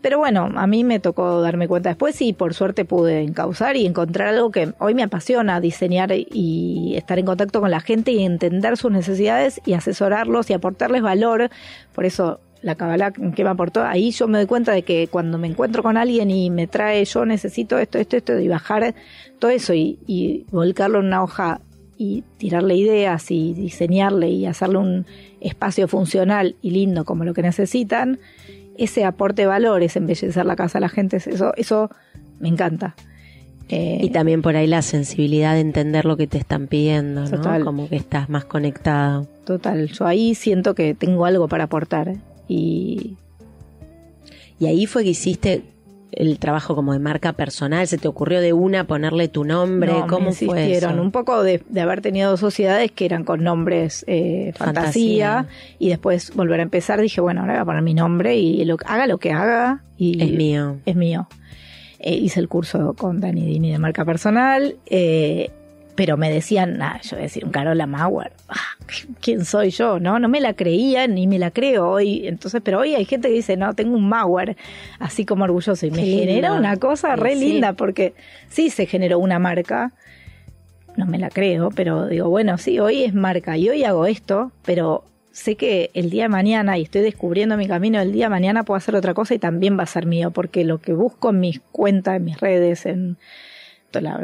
[0.00, 3.86] Pero bueno, a mí me tocó darme cuenta después y por suerte pude encauzar y
[3.86, 8.24] encontrar algo que hoy me apasiona, diseñar y estar en contacto con la gente y
[8.24, 11.50] entender sus necesidades y asesorarlos y aportarles valor.
[11.94, 15.38] Por eso la Kabbalah que me aportó, ahí yo me doy cuenta de que cuando
[15.38, 18.94] me encuentro con alguien y me trae yo necesito esto, esto, esto, y bajar
[19.38, 21.60] todo eso y, y volcarlo en una hoja
[21.96, 25.06] y tirarle ideas y diseñarle y hacerle un
[25.40, 28.18] espacio funcional y lindo como lo que necesitan,
[28.84, 31.90] ese aporte de valor, ese embellecer la casa de la gente, eso, eso
[32.38, 32.96] me encanta.
[33.68, 37.30] Eh, Y también por ahí la sensibilidad de entender lo que te están pidiendo, ¿no?
[37.30, 37.64] Total.
[37.64, 39.28] Como que estás más conectado.
[39.44, 42.14] total, yo ahí siento que tengo algo para aportar
[42.48, 43.16] y
[44.58, 45.62] Y ahí fue que hiciste
[46.12, 47.86] el trabajo como de marca personal.
[47.86, 49.92] ¿Se te ocurrió de una ponerle tu nombre?
[49.92, 50.88] No, me ¿Cómo fue eso?
[50.90, 55.46] Un poco de, de haber tenido dos sociedades que eran con nombres eh, fantasía, Fantasía.
[55.78, 58.76] y después volver a empezar dije, bueno, ahora voy a poner mi nombre y lo,
[58.86, 60.78] haga lo que haga y Es mío.
[60.86, 61.28] es mío.
[61.98, 65.50] Eh, hice el curso con Dani Dini de marca personal, eh,
[66.00, 68.54] pero me decían, nah, yo voy a decir un Carola Mauer, ah,
[69.20, 70.00] ¿quién soy yo?
[70.00, 72.26] No, no me la creía ni me la creo hoy.
[72.26, 74.56] Entonces, pero hoy hay gente que dice, no, tengo un Mauer,
[74.98, 75.84] así como orgulloso.
[75.84, 76.20] Y me Qué lindo.
[76.24, 77.40] genera una cosa re Sí.
[77.52, 78.14] linda, porque
[78.48, 79.92] sí se generó una marca,
[80.96, 84.52] no me la creo, pero digo, bueno, sí, hoy es marca y hoy hago esto,
[84.64, 88.30] pero sé que el día de mañana, y estoy descubriendo mi camino, el día de
[88.30, 91.28] mañana puedo hacer otra cosa y también va a ser mío, porque lo que busco
[91.28, 93.18] en mis cuentas, en mis redes, en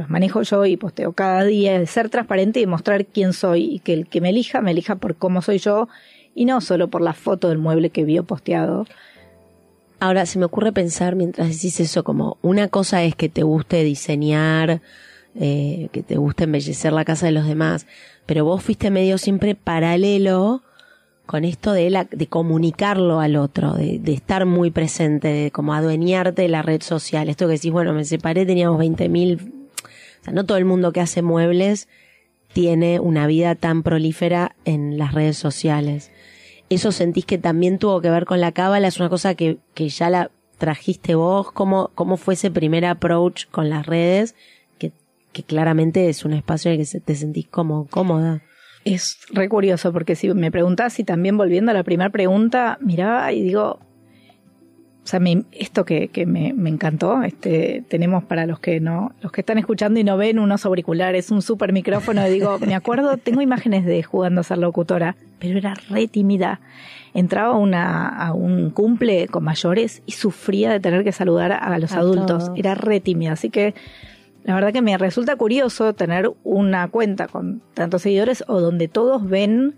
[0.09, 3.93] manejo yo y posteo cada día, es ser transparente y mostrar quién soy, y que
[3.93, 5.89] el que me elija, me elija por cómo soy yo,
[6.35, 8.87] y no solo por la foto del mueble que vio posteado.
[9.99, 13.83] Ahora, se me ocurre pensar mientras decís eso, como una cosa es que te guste
[13.83, 14.83] diseñar,
[15.35, 17.87] eh, que te guste embellecer la casa de los demás,
[18.27, 20.63] pero vos fuiste medio siempre paralelo
[21.25, 25.75] con esto de, la, de comunicarlo al otro, de, de estar muy presente, de como
[25.75, 27.29] adueñarte de la red social.
[27.29, 29.56] Esto que decís, bueno, me separé, teníamos 20 mil, o
[30.27, 31.89] sea, no todo el mundo que hace muebles
[32.53, 36.11] tiene una vida tan prolífera en las redes sociales.
[36.71, 38.89] ¿Eso sentís que también tuvo que ver con la cábala?
[38.89, 41.53] ¿Es una cosa que, que ya la trajiste vos?
[41.53, 44.35] ¿Cómo, ¿Cómo fue ese primer approach con las redes?
[44.79, 44.91] Que,
[45.33, 48.43] que claramente es un espacio en el que se- te sentís como cómoda.
[48.85, 53.33] Es re curioso porque si me preguntás y también volviendo a la primera pregunta, miraba
[53.33, 53.81] y digo,
[55.07, 59.13] o sea, me- esto que, que me, me encantó, este, tenemos para los que no,
[59.23, 62.75] los que están escuchando y no ven unos auriculares, un super micrófono, y digo, me
[62.75, 66.59] acuerdo, tengo imágenes de jugando a ser locutora, pero era re tímida.
[67.15, 71.79] Entraba a una, a un cumple con mayores y sufría de tener que saludar a
[71.79, 72.27] los A adultos.
[72.27, 72.51] todos.
[72.59, 73.75] Era re tímida, así que
[74.43, 79.25] la verdad que me resulta curioso tener una cuenta con tantos seguidores o donde todos
[79.29, 79.77] ven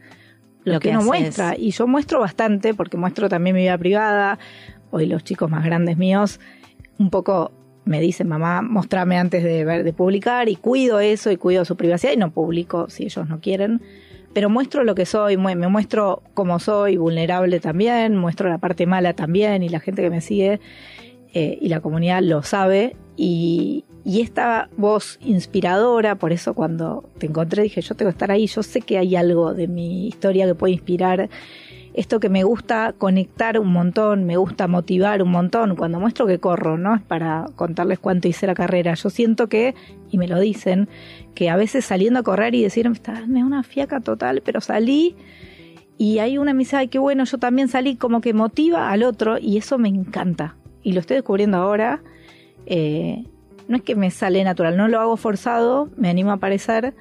[0.65, 1.07] lo, Lo que, que haces.
[1.07, 1.55] muestra.
[1.57, 4.39] Y yo muestro bastante porque muestro también mi vida privada.
[4.91, 6.41] Hoy los chicos más grandes míos
[6.99, 7.53] un poco
[7.85, 11.77] me dicen, mamá, mostrame antes de, ver, de publicar y cuido eso y cuido su
[11.77, 13.81] privacidad y no publico si ellos no quieren.
[14.35, 19.15] Pero muestro lo que soy, me muestro como soy, vulnerable también, muestro la parte mala
[19.15, 20.61] también y la gente que me sigue
[21.33, 22.95] eh, y la comunidad lo sabe.
[23.17, 28.31] Y, y esta voz inspiradora, por eso cuando te encontré dije, yo tengo que estar
[28.31, 31.31] ahí, yo sé que hay algo de mi historia que puede inspirar.
[31.99, 35.75] Esto que me gusta conectar un montón, me gusta motivar un montón.
[35.75, 38.95] Cuando muestro que corro, no es para contarles cuánto hice la carrera.
[38.95, 39.75] Yo siento que,
[40.09, 40.89] y me lo dicen,
[41.35, 44.61] que a veces saliendo a correr y decir, "Está- me da una fiaca total, pero
[44.61, 45.17] salí
[45.97, 49.37] y hay una misa, ay, qué bueno, yo también salí, como que motiva al otro
[49.37, 50.55] y eso me encanta.
[50.85, 52.01] Y lo estoy descubriendo ahora.
[52.67, 53.25] Eh,
[53.67, 56.95] no es que me sale natural, no lo hago forzado, me animo a aparecer,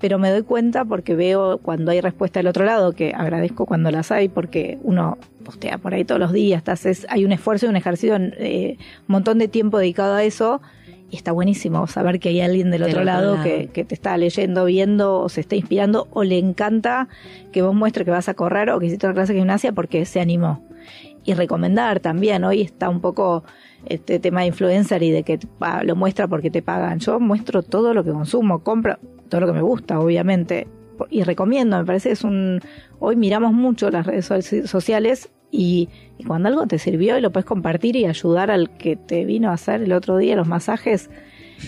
[0.00, 3.90] pero me doy cuenta porque veo cuando hay respuesta del otro lado, que agradezco cuando
[3.90, 7.66] las hay, porque uno postea por ahí todos los días, te haces- hay un esfuerzo
[7.66, 10.60] y un ejercicio, eh, un montón de tiempo dedicado a eso,
[11.10, 13.44] y está buenísimo saber que hay alguien del, Del otro, otro lado, lado.
[13.44, 17.08] Que, que te está leyendo, viendo, o se está inspirando, o le encanta
[17.50, 20.04] que vos muestres que vas a correr o que hiciste una clase de gimnasia porque
[20.04, 20.62] se animó.
[21.24, 23.42] Y recomendar también, hoy está un poco
[23.86, 25.38] este tema de influencer y de que
[25.82, 26.98] lo muestra porque te pagan.
[26.98, 30.66] Yo muestro todo lo que consumo, compro todo lo que me gusta, obviamente,
[31.10, 32.60] y recomiendo, me parece que es un...
[32.98, 35.88] Hoy miramos mucho las redes so- sociales y,
[36.26, 39.54] cuando algo te sirvió y lo puedes compartir y ayudar al que te vino a
[39.54, 41.10] hacer el otro día los masajes,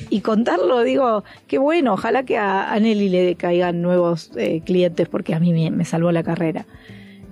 [0.08, 5.08] y contarlo, digo, qué bueno, ojalá que a, a Nelly le caigan nuevos eh, clientes
[5.08, 6.66] porque a mí me, me salvó la carrera.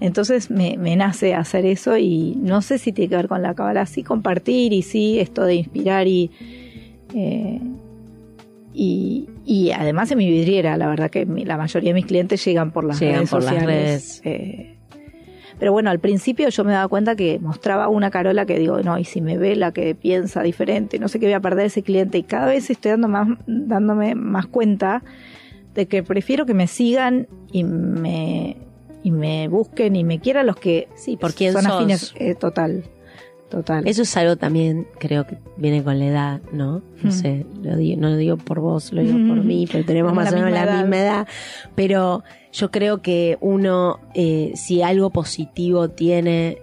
[0.01, 3.55] Entonces me, me nace hacer eso y no sé si tiene que ver con la
[3.55, 6.31] cábala, sí compartir y sí esto de inspirar y,
[7.15, 7.61] eh,
[8.81, 12.71] y, y además en mi vidriera, la verdad que la mayoría de mis clientes llegan
[12.71, 14.21] por las Llegan redes por las redes.
[14.25, 14.75] eh,
[15.59, 18.97] pero bueno, al principio yo me daba cuenta que mostraba una Carola que digo, no,
[18.97, 21.83] y si me ve la que piensa diferente, no sé qué voy a perder ese
[21.83, 22.17] cliente.
[22.19, 25.03] Y cada vez estoy dando más, dándome más cuenta
[25.75, 28.57] de que prefiero que me sigan y me,
[29.03, 31.73] y me busquen y me quieran los que Sí, por quién son sos.
[31.73, 32.15] afines.
[32.17, 32.85] eh, total,
[33.49, 33.87] total.
[33.87, 36.83] Eso es algo también, creo que viene con la edad, ¿no?
[37.03, 37.11] No Mm.
[37.11, 39.47] sé, lo digo, no lo digo por vos, lo digo por Mm.
[39.47, 40.83] mí, pero tenemos más o menos la misma edad.
[40.83, 41.29] misma edad.
[41.75, 46.59] Pero yo creo que uno, eh, si algo positivo tiene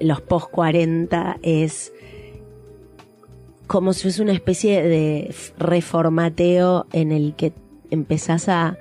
[0.00, 1.92] los post 40 es
[3.66, 7.52] como si fuese una especie de reformateo en el que
[7.90, 8.76] empezás a,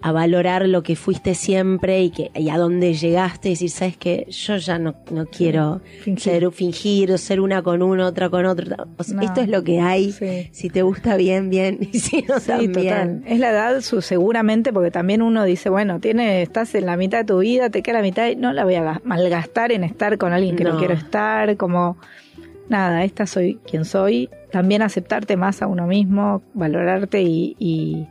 [0.00, 3.96] a valorar lo que fuiste siempre y que y a dónde llegaste y decir, sabes
[3.96, 6.20] que yo ya no, no quiero Fingir.
[6.22, 8.86] ser fingir, ser una con uno, otra con otro.
[8.96, 9.22] O sea, No.
[9.22, 10.12] Esto es lo que hay.
[10.12, 10.48] Sí.
[10.52, 11.78] Si te gusta bien, bien.
[11.92, 12.72] Y si no, Sí, también.
[12.72, 13.22] total.
[13.26, 17.18] Es la edad, su, seguramente, porque también uno dice, bueno, tiene, estás en la mitad
[17.18, 19.82] de tu vida, te queda la mitad y no la voy a ga- malgastar en
[19.82, 20.78] estar con alguien que no, No.
[20.78, 21.96] quiero estar, como
[22.68, 24.30] nada, esta soy quien soy.
[24.52, 28.06] También aceptarte más a uno mismo, valorarte y, y,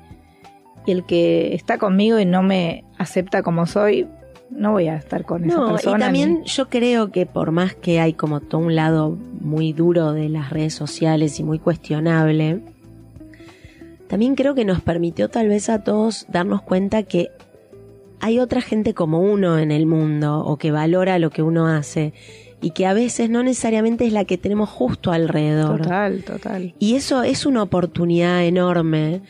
[0.87, 4.07] y el que está conmigo y no me acepta como soy,
[4.49, 6.05] no voy a estar con esa No, y persona.
[6.05, 10.13] también ni- yo creo que por más que hay como todo un lado muy duro
[10.13, 12.61] de las redes sociales y muy cuestionable,
[14.07, 17.29] también creo que nos permitió tal vez a todos darnos cuenta que
[18.19, 22.13] hay otra gente como uno en el mundo o que valora lo que uno hace
[22.61, 25.81] y que a veces no necesariamente es la que tenemos justo alrededor.
[25.83, 26.73] Total, total.
[26.79, 29.21] Y eso es una oportunidad enorme,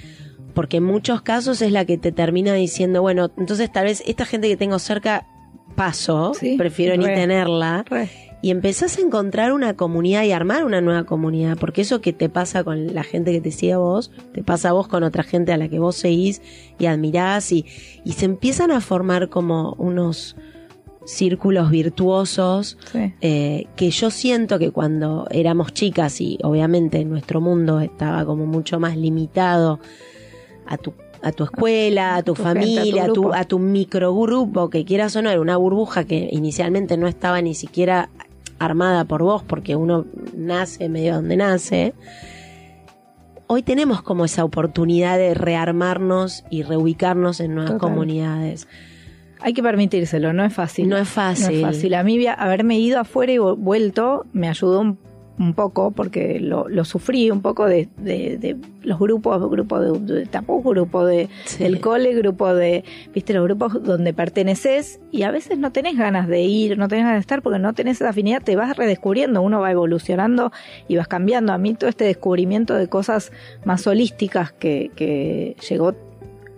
[0.57, 4.25] porque en muchos casos es la que te termina diciendo, bueno, entonces tal vez esta
[4.25, 5.27] gente que tengo cerca
[5.75, 8.09] paso, Sí, prefiero ni tenerla, Re.
[8.41, 12.29] y empezás a encontrar una comunidad y armar una nueva comunidad, porque eso que te
[12.29, 15.21] pasa con la gente que te sigue a vos, te pasa a vos con otra
[15.21, 16.41] gente a la que vos seguís
[16.79, 17.65] y admirás, y,
[18.03, 20.35] y se empiezan a formar como unos
[21.05, 23.13] círculos virtuosos Sí.
[23.21, 28.79] eh, que yo siento que cuando éramos chicas y obviamente nuestro mundo estaba como mucho
[28.79, 29.79] más limitado
[30.67, 33.43] a tu a tu escuela, a tu, tu gente, a tu familia, a tu, a
[33.45, 38.09] tu microgrupo, que quieras o no, era una burbuja que inicialmente no estaba ni siquiera
[38.59, 41.93] armada por vos, porque uno nace medio donde nace.
[43.47, 47.89] Hoy tenemos como esa oportunidad de rearmarnos y reubicarnos en nuevas Total.
[47.89, 48.67] comunidades.
[49.39, 50.89] Hay que permitírselo, no es fácil.
[50.89, 51.61] No es fácil.
[51.61, 51.93] No es fácil.
[51.93, 54.99] A mí haberme ido afuera y vuelto me ayudó un,
[55.39, 59.99] un poco porque lo, lo sufrí un poco de, de- de los grupos, grupo de,
[60.15, 61.63] de tapú, grupo de, Sí.
[61.63, 66.27] del cole, grupo de, viste, los grupos donde perteneces y a veces no tenés ganas
[66.27, 69.41] de ir, no tenés ganas de estar porque no tenés esa afinidad, te vas redescubriendo,
[69.43, 70.51] uno va evolucionando
[70.87, 71.53] y vas cambiando.
[71.53, 73.31] A mí todo este descubrimiento de cosas
[73.63, 75.93] más holísticas que, que llegó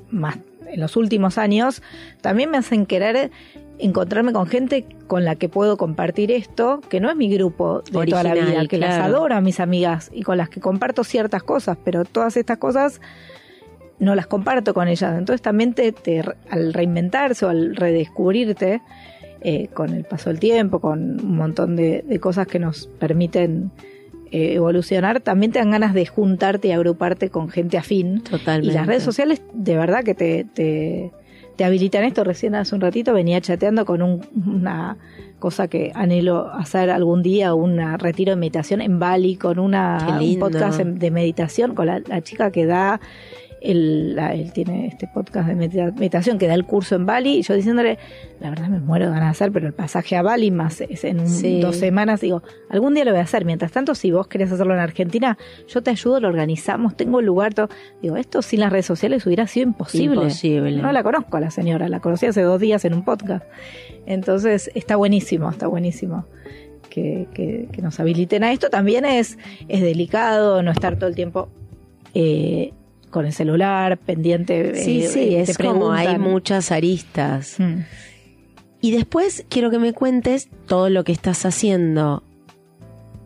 [0.09, 0.37] más
[0.71, 1.81] en los últimos años,
[2.21, 3.31] también me hacen querer
[3.79, 8.05] encontrarme con gente con la que puedo compartir esto, que no es mi grupo de
[8.07, 11.43] toda la vida, que las adoro a mis amigas y con las que comparto ciertas
[11.43, 12.99] cosas, pero todas estas cosas
[13.99, 15.17] no las comparto con ellas.
[15.17, 18.81] Entonces también te, te- al reinventarse o al redescubrirte,
[19.41, 23.71] eh, con el paso del tiempo, con un montón de, de cosas que nos permiten
[24.31, 28.21] eh, evolucionar, también te dan ganas de juntarte y agruparte con gente afín.
[28.21, 28.67] Totalmente.
[28.67, 31.11] Y las redes sociales de verdad que te, te,
[31.59, 32.23] te habilitan esto.
[32.23, 34.95] Recién hace un ratito venía chateando con un- una
[35.39, 39.97] cosa que anhelo hacer algún día, un retiro de meditación en Bali, con una,
[40.35, 43.01] un podcast de meditación, con la, la chica que da,
[43.61, 47.53] él tiene este podcast de medita- meditación que da el curso en Bali, y yo
[47.55, 47.97] diciéndole,
[48.39, 51.03] la verdad me muero de ganas de hacer, pero el pasaje a Bali más es
[51.03, 51.59] en Sí.
[51.59, 53.43] dos semanas, digo, algún día lo voy a hacer.
[53.45, 57.25] Mientras tanto, si vos querés hacerlo en Argentina, yo te ayudo, lo organizamos, tengo el
[57.25, 57.69] lugar, todo.
[58.01, 60.15] Digo, esto sin las redes sociales hubiera sido imposible.
[60.15, 60.81] Imposible.
[60.81, 63.45] No la conozco a la señora, la conocí hace dos días en un podcast.
[64.05, 66.25] Entonces, está buenísimo, está buenísimo.
[66.89, 71.13] Que, que- que nos habiliten a esto también es, es delicado no estar todo el
[71.15, 71.49] tiempo
[72.15, 72.73] eh,
[73.09, 77.55] con el celular pendiente Sí, eh, sí, es como hay muchas aristas.
[77.59, 77.79] Mm.
[78.81, 82.23] Y después quiero que me cuentes todo lo que estás haciendo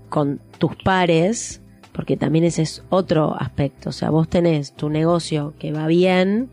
[0.10, 1.62] con tus pares,
[1.92, 3.90] porque también ese es otro aspecto.
[3.90, 6.50] O sea, vos tenés tu negocio que va bien,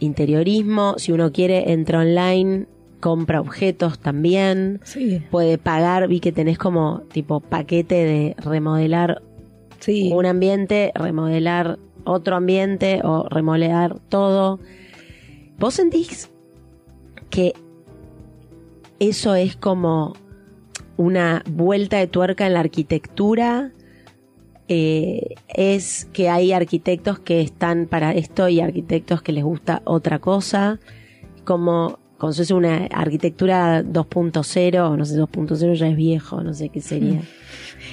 [0.00, 2.66] interiorismo, si uno quiere, entra online,
[3.00, 9.22] compra objetos también, Sí, puede pagar, vi que tenés como tipo paquete de remodelar
[9.80, 10.10] Sí.
[10.12, 14.60] un ambiente, remodelar otro ambiente o remodelar todo.
[15.58, 16.30] ¿Vos sentís
[17.30, 17.54] que
[18.98, 20.14] eso es como
[20.96, 23.72] una vuelta de tuerca en la arquitectura?
[24.68, 30.18] Eh, es que hay arquitectos que están para esto y arquitectos que les gusta otra
[30.18, 30.80] cosa,
[31.44, 36.80] como con es una arquitectura 2.0, no sé, 2.0 ya es viejo, no sé qué
[36.80, 37.22] sería.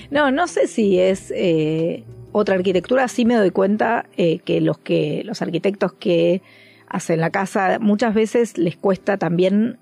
[0.10, 2.04] No, no sé si es eh,
[2.34, 3.08] otra arquitectura.
[3.08, 6.42] Sí me doy cuenta eh, que los que los arquitectos que
[6.88, 9.78] hacen la casa muchas veces les cuesta también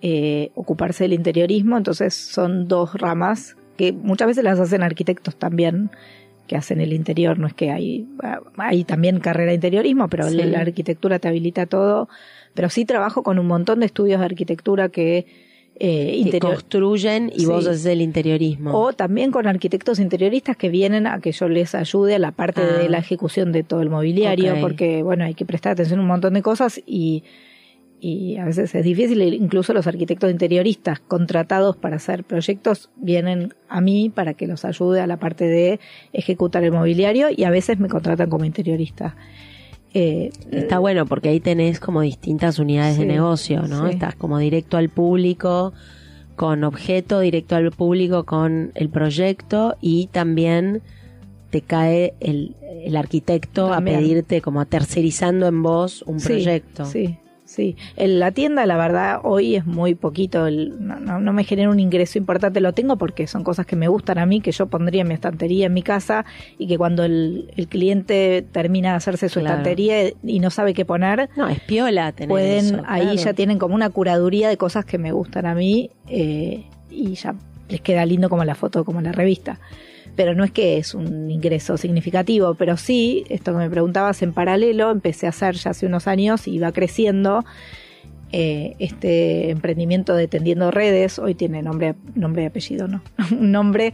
[0.00, 1.76] eh, ocuparse del interiorismo.
[1.76, 5.90] Entonces son dos ramas que muchas veces las hacen arquitectos también
[6.46, 7.38] que hacen el interior.
[7.38, 8.06] No es que hay
[8.58, 10.36] hay también carrera de interiorismo, pero Sí.
[10.36, 12.08] la arquitectura te habilita todo.
[12.54, 15.26] Pero sí trabajo con un montón de estudios de arquitectura que
[15.76, 18.72] eh, interior, construyen y vos haces el interiorismo.
[18.72, 22.60] o también con arquitectos interioristas que vienen a que yo les ayude a la parte
[22.62, 22.78] Ah.
[22.78, 26.08] de la ejecución de todo el mobiliario, porque bueno, hay que prestar atención a un
[26.08, 27.24] montón de cosas y,
[28.00, 33.80] y a veces es difícil, incluso los arquitectos interioristas contratados para hacer proyectos vienen a
[33.80, 35.80] mí para que los ayude a la parte de
[36.12, 39.16] ejecutar el mobiliario y a veces me contratan como interiorista.
[39.94, 43.86] Eh, Está bueno porque ahí tenés como distintas unidades de negocio, ¿no?
[43.86, 43.94] sí.
[43.94, 45.72] Estás como directo al público,
[46.36, 50.80] con objeto, directo al público, con el proyecto y también
[51.50, 53.96] te cae el, el arquitecto También.
[53.98, 56.86] a pedirte como tercerizando en vos un Sí, proyecto.
[56.86, 57.18] Sí,
[57.52, 57.76] sí.
[57.96, 60.46] En la tienda, la verdad, hoy es muy poquito.
[60.46, 62.60] el- no, no, no me genera un ingreso importante.
[62.60, 65.14] Lo tengo porque son cosas que me gustan a mí, que yo pondría en mi
[65.14, 66.24] estantería en mi casa
[66.58, 69.56] y que cuando el, el cliente termina de hacerse su Claro.
[69.56, 73.16] estantería y no sabe qué poner, No, es piola tener pueden, eso, ahí claro.
[73.22, 77.34] ya tienen como una curaduría de cosas que me gustan a mí eh, y ya
[77.68, 79.58] les queda lindo como la foto, como la revista.
[80.14, 84.32] Pero no es que es un ingreso significativo, pero sí, esto que me preguntabas en
[84.32, 87.44] paralelo, empecé a hacer ya hace unos años y iba creciendo
[88.34, 93.02] eh, este emprendimiento de Tendiendo Redes, hoy tiene nombre, nombre y apellido, ¿no?
[93.30, 93.92] un nombre,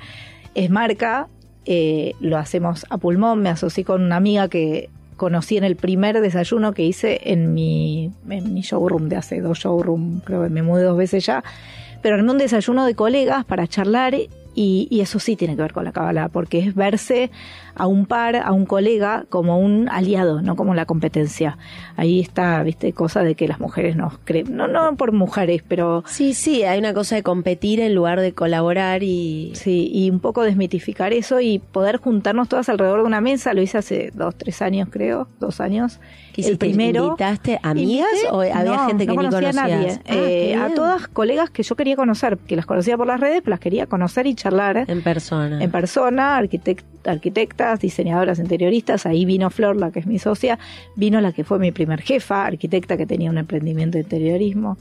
[0.55, 1.27] es marca,
[1.67, 6.21] eh, lo hacemos a pulmón, me asocié con una amiga que conocí en el primer
[6.21, 10.63] desayuno que hice en mi, en mi showroom de hace dos showroom, creo que me
[10.63, 11.43] mudé dos veces ya,
[12.01, 14.15] pero en un desayuno de colegas para charlar
[14.59, 17.31] y, y eso sí tiene que ver con la cábala, porque es verse
[17.79, 21.57] a un par, a un colega como un aliado, no como la competencia.
[21.97, 26.05] Ahí está, viste, cosa de que las mujeres nos creen, no, no por mujeres, pero
[26.07, 29.53] Sí, sí, hay una cosa de competir en lugar de colaborar y...
[29.55, 33.55] Sí, y un poco desmitificar eso y poder juntarnos todas alrededor de una mesa.
[33.55, 36.01] Lo hice hace dos, tres años, creo, dos años.
[36.33, 36.59] ¿Qué el hiciste?
[36.67, 37.05] primero.
[37.07, 39.65] ¿Invitaste amigas Invité- o había no, gente que no ni conocía conocías?
[39.65, 40.01] a nadie.
[40.09, 43.41] Ah, Eh, a todas colegas que yo quería conocer, que las conocía por las redes,
[43.43, 45.63] pero las quería conocer y charlar En persona.
[45.63, 50.59] en persona, arquitect- arquitectas, diseñadoras interioristas, ahí vino Flor, la que es mi socia,
[50.97, 54.79] vino la que fue mi primer jefa, arquitecta que tenía un emprendimiento de interiorismo,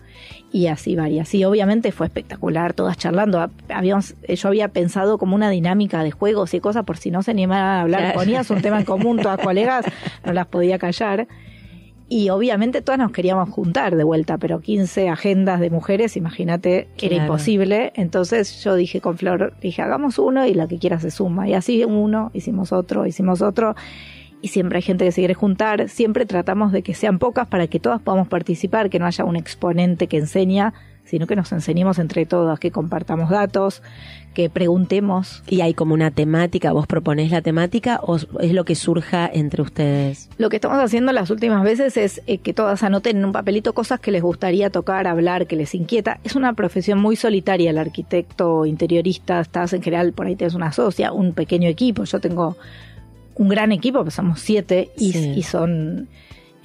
[0.51, 1.33] y así varias.
[1.35, 3.49] Y obviamente fue espectacular, todas charlando.
[3.69, 7.31] Habíamos, yo había pensado como una dinámica de juegos y cosas por si no se
[7.31, 8.19] animaban a hablar, Claro.
[8.19, 9.85] ponías un tema en común, todas colegas,
[10.25, 11.27] no las podía callar.
[12.09, 17.09] Y obviamente todas nos queríamos juntar de vuelta, pero 15 agendas de mujeres, imagínate, era
[17.09, 17.23] Claro.
[17.23, 17.91] imposible.
[17.95, 21.49] Entonces yo dije con Flor, dije, hagamos uno y la que quiera se suma.
[21.49, 23.75] Y así uno, hicimos otro, hicimos otro.
[24.41, 25.89] Y siempre hay gente que se quiere juntar.
[25.89, 29.35] Siempre tratamos de que sean pocas para que todas podamos participar, que no haya un
[29.35, 30.73] exponente que enseña,
[31.09, 33.81] sino que nos enseñemos entre todas, que compartamos datos,
[34.33, 35.41] que preguntemos.
[35.47, 36.71] ¿Y hay como una temática?
[36.73, 40.29] ¿Vos proponés la temática o es lo que surja entre ustedes?
[40.37, 43.73] Lo que estamos haciendo las últimas veces es eh, que todas anoten en un papelito
[43.73, 46.19] cosas que les gustaría tocar, hablar, que les inquieta.
[46.23, 49.39] Es una profesión muy solitaria el arquitecto interiorista.
[49.39, 52.03] Estás en general, por ahí tienes una socia, un pequeño equipo.
[52.03, 52.57] Yo tengo
[53.35, 55.33] un gran equipo, somos siete y, Sí.
[55.37, 56.07] y son...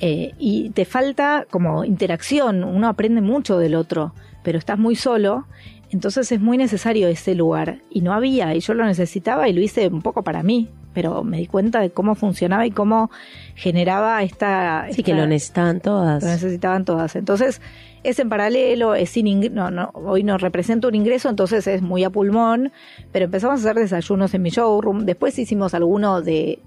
[0.01, 5.47] eh, y te falta como interacción, uno aprende mucho del otro, pero estás muy solo,
[5.90, 7.82] entonces es muy necesario ese lugar.
[7.90, 11.22] Y no había, y yo lo necesitaba y lo hice un poco para mí, pero
[11.22, 13.11] me di cuenta de cómo funcionaba y cómo
[13.55, 14.86] generaba esta...
[14.90, 16.22] Sí, que lo necesitaban todas.
[16.22, 17.16] lo necesitaban todas.
[17.16, 17.61] Entonces,
[18.03, 22.05] es en paralelo, es sin no, no, hoy no representa un ingreso, entonces es muy
[22.05, 22.72] a pulmón,
[23.12, 25.05] pero empezamos a hacer desayunos en mi showroom.
[25.05, 26.59] Después hicimos alguno de,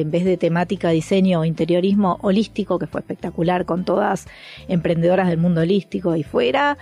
[0.00, 4.26] en vez de temática diseño o interiorismo holístico, que fue espectacular, con todas
[4.68, 6.78] emprendedoras del mundo holístico y fuera,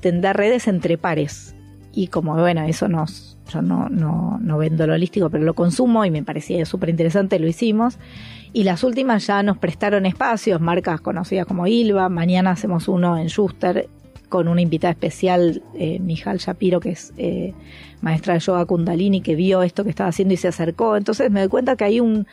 [0.00, 1.54] tender redes entre pares.
[1.92, 6.04] Y como, bueno, eso nos, yo no, no, no vendo lo holístico, pero lo consumo
[6.04, 7.98] y me parecía súper interesante, lo hicimos.
[8.54, 13.28] Y las últimas ya nos prestaron espacios, marcas conocidas como Ilva, mañana hacemos uno en
[13.28, 13.90] Schuster,
[14.28, 17.54] con una invitada especial, eh, Mijal Shapiro, que es eh,
[18.00, 20.96] maestra de yoga Kundalini, que vio esto que estaba haciendo y se acercó.
[20.96, 22.26] Entonces me doy cuenta que hay un,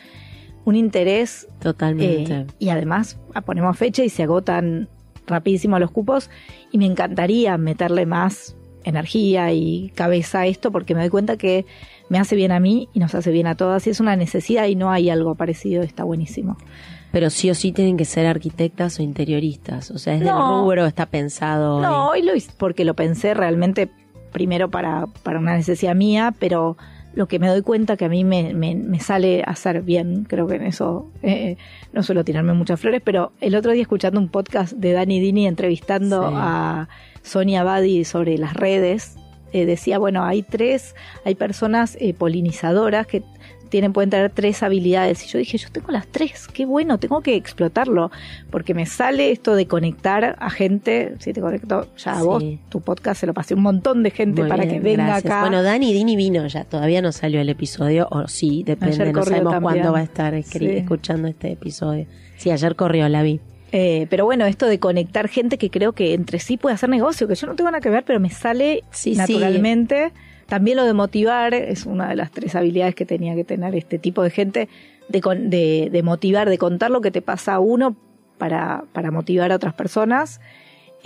[0.66, 1.48] un interés.
[1.60, 2.34] Totalmente.
[2.34, 4.90] eh, y además ah, ponemos fecha y se agotan
[5.28, 6.30] rapidísimo los cupos.
[6.72, 11.66] Y me encantaría meterle más energía y cabeza a esto porque me doy cuenta que
[12.10, 13.88] me hace bien a mí y nos hace bien a todas.
[13.88, 15.82] Y es una necesidad y no hay algo parecido.
[15.82, 16.58] Está buenísimo.
[17.16, 19.90] Pero sí o sí tienen que ser arquitectas o interioristas.
[19.90, 20.64] O sea, es del No.
[20.64, 21.80] rubro, está pensado.
[21.82, 22.20] No, hoy.
[22.20, 23.90] hoy lo hice porque lo pensé realmente
[24.34, 26.76] primero para, para una necesidad mía, pero
[27.14, 30.46] lo que me doy cuenta que a mí me, me, me sale hacer bien, creo
[30.46, 31.56] que en eso eh,
[31.94, 35.48] no suelo tirarme muchas flores, pero el otro día escuchando un podcast de Dani Dini
[35.48, 36.36] entrevistando Sí.
[36.38, 36.90] a
[37.24, 39.16] Sonia Badi sobre las redes,
[39.54, 43.24] eh, decía, bueno, hay tres, hay personas eh, polinizadoras que
[43.76, 45.26] tienen, pueden tener tres habilidades.
[45.26, 48.10] Y yo dije, yo tengo las tres, qué bueno, tengo que explotarlo,
[48.50, 52.26] porque me sale esto de conectar a gente, si te conecto ya a Sí.
[52.26, 55.06] vos, tu podcast se lo pasé un montón de gente Muy para bien, que venga
[55.08, 55.26] gracias.
[55.34, 55.42] acá.
[55.42, 59.56] Bueno, Dani Dini vino ya, todavía no salió el episodio, o sí, depende, no sabemos
[59.62, 60.66] cuándo va a estar Sí.
[60.68, 62.06] escuchando este episodio.
[62.38, 63.42] Sí, ayer corrió, la vi.
[63.74, 67.28] Eh, pero bueno, esto de conectar gente que creo que entre sí puede hacer negocio,
[67.28, 69.34] que yo no tengo nada que ver, pero me sale Sí, sí.
[70.48, 73.98] También lo de motivar es una de las tres habilidades que tenía que tener este
[73.98, 74.70] tipo de gente,
[75.10, 77.96] de, de, de motivar, de contar lo que te pasa a uno
[78.38, 80.40] para, para motivar a otras personas.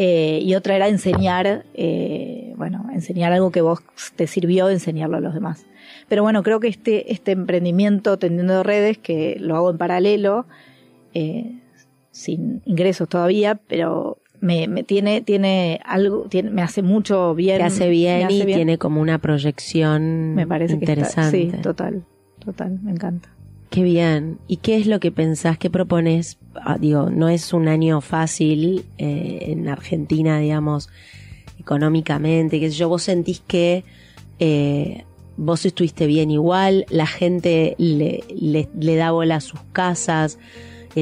[0.01, 3.79] Eh, y otra era enseñar, eh, bueno, enseñar algo que vos
[4.15, 5.65] te sirvió, enseñarlo a los demás.
[6.07, 10.45] Pero bueno, creo que este, este emprendimiento tendiendo redes, que lo hago en paralelo,
[11.13, 11.59] eh,
[12.11, 17.57] sin ingresos todavía, pero me, me tiene, tiene algo, tiene, me hace mucho bien.
[17.57, 21.31] Te hace bien hace y tiene como una proyección me parece interesante.
[21.31, 22.03] que está, sí, total,
[22.43, 23.29] total, me encanta.
[23.69, 24.39] Qué bien.
[24.47, 26.39] ¿Y qué es lo que pensás, qué propones?
[26.55, 30.89] Ah, digo, no es un año fácil eh, en Argentina, digamos,
[31.59, 33.83] económicamente, que yo, vos sentís que
[34.39, 35.03] eh,
[35.37, 40.39] vos estuviste bien igual, la gente le, le, le da bola a sus casas,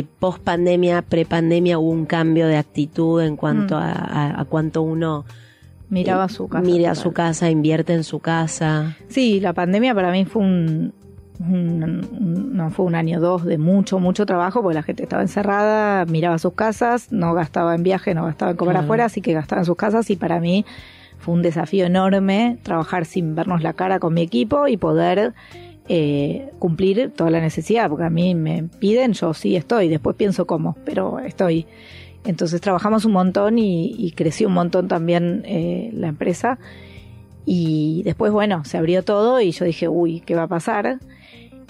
[0.04, 3.82] post pandemia, pre pandemia hubo un cambio de actitud en cuanto Mm.
[3.82, 5.26] a, a- a cuánto uno
[5.90, 6.66] Miraba eh, su casa.
[6.66, 8.96] mira su casa, invierte en su casa.
[9.08, 10.94] Sí, la pandemia para mí fue un,
[11.40, 16.06] no fue un año o dos de mucho, mucho trabajo, porque la gente estaba encerrada,
[16.06, 18.86] miraba sus casas, no gastaba en viaje, no gastaba en comer Claro.
[18.86, 20.66] afuera, así que gastaba en sus casas y para mí
[21.20, 25.34] fue un desafío enorme trabajar sin vernos la cara con mi equipo y poder
[25.90, 30.46] eh, cumplir toda la necesidad, porque a mí me piden, yo sí estoy, después pienso
[30.46, 31.66] cómo, pero estoy.
[32.26, 36.60] Entonces trabajamos un montón y, y creció un montón también eh, la empresa.
[37.46, 41.00] Y después, bueno, se abrió todo y yo dije, uy, ¿qué va a pasar?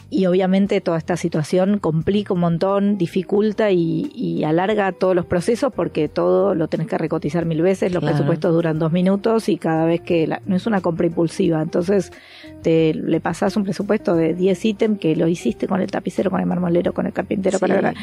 [0.09, 5.73] Y obviamente toda esta situación complica un montón, dificulta y, y alarga todos los procesos
[5.75, 8.15] porque todo lo tenés que recotizar mil veces, los Claro.
[8.15, 12.13] presupuestos duran dos minutos y cada vez que la- no es una compra impulsiva, entonces
[12.63, 16.39] te le pasas un presupuesto de 10 ítems que lo hiciste con el tapicero, con
[16.39, 17.75] el marmolero, con el carpintero, con Sí.
[17.81, 17.93] la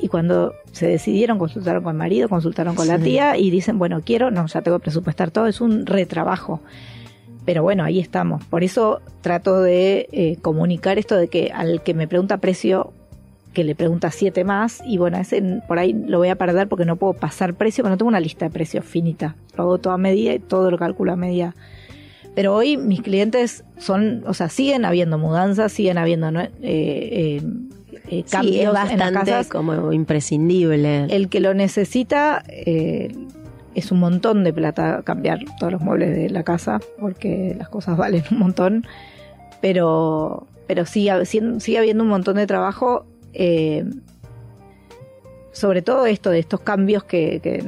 [0.00, 4.00] y cuando se decidieron, consultaron con el marido, consultaron con la tía y dicen, bueno,
[4.04, 6.60] quiero, no, ya tengo que presupuestar todo, es un retrabajo.
[7.44, 8.44] Pero bueno, ahí estamos.
[8.44, 12.92] Por eso trato de eh, comunicar esto de que al que me pregunta precio,
[13.52, 16.84] que le pregunta siete más, y bueno, ese por ahí lo voy a perder porque
[16.84, 19.36] no puedo pasar precio, porque no tengo una lista de precios finita.
[19.56, 21.54] Lo hago todo a medida y todo lo calculo a medida.
[22.34, 27.42] Pero hoy mis clientes son, o sea, siguen habiendo mudanzas, siguen habiendo eh, eh,
[28.08, 29.48] eh, Sí, cambios es en las bastante casas.
[29.48, 31.04] como imprescindible.
[31.10, 33.12] El que lo necesita eh,
[33.74, 37.96] es un montón de plata cambiar todos los muebles de la casa porque las cosas
[37.96, 38.86] valen un montón.
[39.60, 41.24] Pero, pero siendo-
[41.60, 43.06] sigue habiendo un montón de trabajo.
[43.34, 43.84] eh,
[45.52, 47.62] sobre todo esto de estos cambios que, que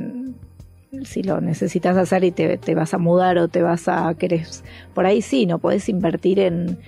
[1.04, 4.46] si lo necesitas hacer y te, te vas a mudar o te vas a querer
[4.94, 6.78] por ahí sí no podés invertir en,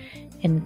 [0.41, 0.63] en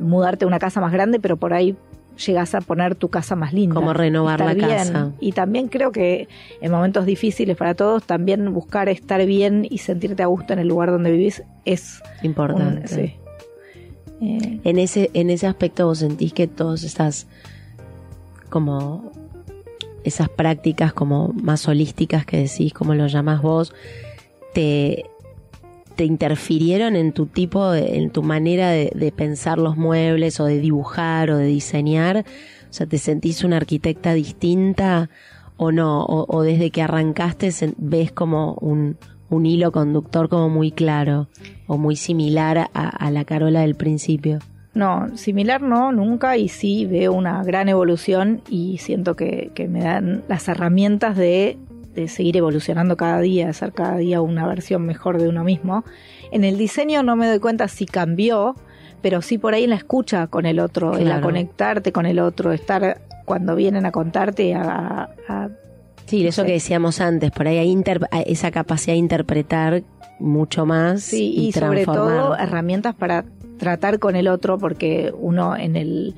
[0.00, 1.76] mudarte a una casa más grande pero por ahí
[2.16, 4.68] llegas a poner tu casa más linda Como renovar la bien.
[4.68, 5.12] casa.
[5.20, 6.28] y también creo que
[6.60, 10.68] en momentos difíciles para todos también buscar estar bien y sentirte a gusto en el
[10.68, 12.88] lugar donde vivís es un- Importante.
[12.88, 13.14] sí.
[14.22, 17.26] Eh, En ese, en ese aspecto vos sentís que todas estas
[18.48, 19.10] como
[20.04, 23.72] esas prácticas como más holísticas que decís, como lo llamás vos,
[24.52, 25.06] te,
[25.94, 31.30] te interfirieron en tu tipo, en tu manera de, pensar los muebles o de dibujar
[31.30, 32.18] o de diseñar.
[32.18, 35.10] O sea, ¿te sentís una arquitecta distinta
[35.56, 36.04] o no?
[36.04, 38.96] O, desde que arrancaste ves como un,
[39.44, 41.28] hilo conductor como muy claro
[41.66, 44.38] o muy similar a, la Carola del principio.
[44.74, 50.22] No, similar no, nunca, y sí veo una gran evolución y siento que me dan
[50.28, 51.58] las herramientas de
[51.94, 55.84] de seguir evolucionando cada día, de ser cada día una versión mejor de uno mismo.
[56.32, 58.54] En el diseño no me doy cuenta si cambió,
[59.02, 62.18] pero sí por ahí en la escucha con el otro, en la conectarte con el
[62.18, 65.48] otro, estar cuando vienen a contarte a, a-
[66.06, 66.46] Sí, eso Sí.
[66.48, 69.82] que decíamos antes, por ahí hay inter- esa capacidad de interpretar
[70.20, 73.24] mucho más Sí, y, y, sobre todo herramientas para
[73.58, 76.14] tratar con el otro, porque uno en el,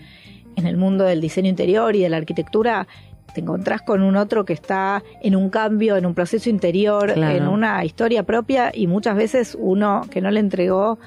[0.56, 2.88] en el mundo del diseño interior y de la arquitectura
[3.34, 7.36] te encontrás con un otro que está en un cambio, en un proceso interior, Claro.
[7.36, 10.98] en una historia propia y muchas veces uno que no le entregó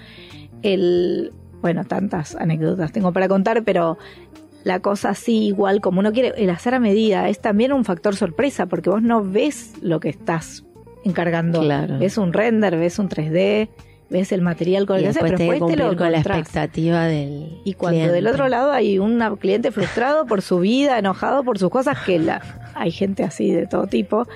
[0.62, 3.98] el, bueno, tantas anécdotas tengo para contar, pero
[4.64, 8.16] la cosa así igual como uno quiere, el hacer a medida es también un factor
[8.16, 10.66] sorpresa porque vos no ves lo que estás
[11.06, 11.62] encargando.
[11.62, 11.98] Claro.
[11.98, 13.70] Ves un render, ves un 3D,
[14.10, 17.06] ves el material con el y que haces, pero después te lo con la expectativa
[17.06, 18.14] del Y cuando cliente.
[18.16, 22.18] del otro lado hay un cliente frustrado por su vida, enojado por sus cosas, que
[22.20, 22.42] la,
[22.74, 24.28] hay gente así de todo tipo,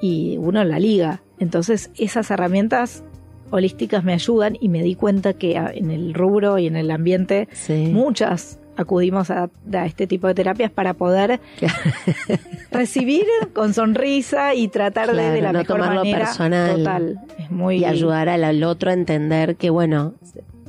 [0.00, 1.20] y uno la liga.
[1.38, 3.04] Entonces esas herramientas
[3.50, 6.90] holísticas me ayudan y me di cuenta que a- en el rubro y en el
[6.90, 7.90] ambiente Sí.
[7.92, 11.40] muchas acudimos a, a este tipo de terapias para poder
[12.70, 16.76] recibir con sonrisa y tratar de, Claro, de la no mejor tomarlo manera personal.
[16.76, 20.14] total es muy y ayudar al, al otro a entender que, bueno,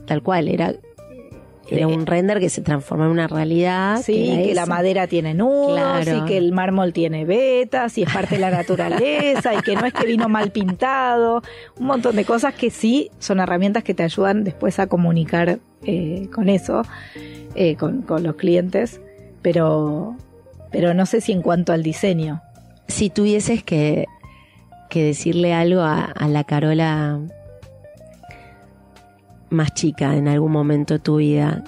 [0.06, 0.74] tal cual, era,
[1.70, 4.02] era un render que se transforma en una realidad.
[4.04, 6.18] Sí, que la madera tiene nudos Claro.
[6.18, 9.86] y que el mármol tiene vetas y es parte de la naturaleza y que no
[9.86, 11.44] es que vino mal pintado.
[11.78, 16.28] Un montón de cosas que sí son herramientas que te ayudan después a comunicar eh,
[16.34, 16.82] con eso,
[17.60, 19.02] eh, con, con los clientes,
[19.42, 20.16] pero,
[20.72, 22.42] pero no sé si en cuanto al diseño.
[22.88, 24.06] Si tuvieses que,
[24.90, 27.20] que decirle algo a, a la Carola
[29.50, 31.66] más chica en algún momento de tu vida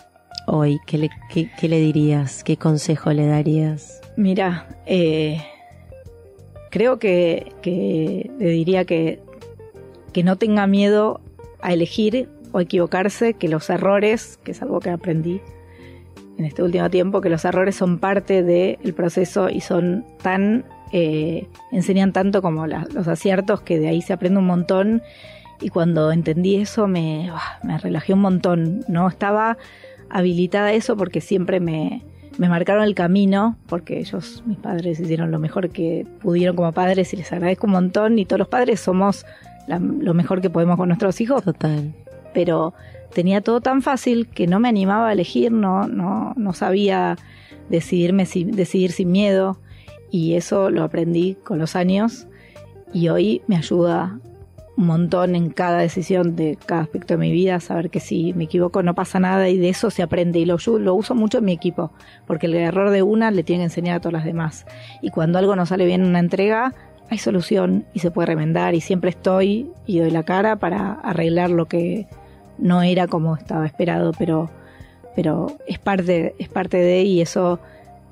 [0.47, 2.45] hoy, ¿qué le, qué, qué le dirías?
[2.45, 3.99] ¿Qué consejo le darías?
[4.15, 5.41] Mira, eh,
[6.69, 9.19] creo que, que le diría que,
[10.13, 11.19] que no tenga miedo
[11.59, 15.41] a elegir o equivocarse, que los errores, que es algo que aprendí
[16.41, 21.47] en este último tiempo, que los errores son parte del proceso y son tan, eh,
[21.71, 25.01] enseñan tanto como la- los aciertos, que de ahí se aprende un montón.
[25.61, 27.29] Y cuando entendí eso me,
[27.63, 28.83] me relajé un montón.
[28.87, 29.57] No estaba
[30.09, 32.01] habilitada a eso porque siempre me,
[32.39, 37.13] me marcaron el camino, porque ellos, mis padres, hicieron lo mejor que pudieron como padres
[37.13, 38.17] y les agradezco un montón.
[38.19, 39.25] Y todos los padres somos
[39.67, 41.93] la- lo mejor que podemos con nuestros hijos, Total.
[42.33, 42.73] pero
[43.13, 47.17] tenía todo tan fácil que no me animaba a elegir, no, no, no sabía
[47.69, 49.59] decidirme si- decidir sin miedo.
[50.09, 52.27] Y eso lo aprendí con los años.
[52.93, 54.19] Y hoy me ayuda
[54.77, 58.45] un montón en cada decisión de cada aspecto de mi vida, saber que si me
[58.45, 60.39] equivoco no pasa nada y de eso se aprende.
[60.39, 61.91] Y lo, uso- lo uso mucho en mi equipo,
[62.27, 64.65] porque el error de una le tiene que enseñar a todas las demás.
[65.01, 66.73] Y cuando algo no sale bien en una entrega
[67.09, 71.49] hay solución y se puede remendar y siempre estoy y doy la cara para arreglar
[71.49, 72.07] lo que
[72.57, 74.49] no era como estaba esperado, pero,
[75.15, 77.59] pero es parte, es parte de y eso,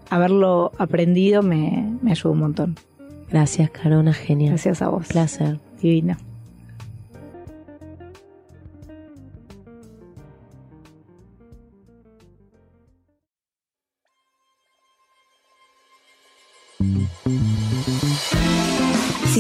[0.09, 2.75] haberlo aprendido me, me ayuda un montón.
[3.29, 4.49] Gracias, Caro, una genia.
[4.49, 5.07] Gracias a vos.
[5.07, 5.59] Placer.
[5.81, 6.17] Divina.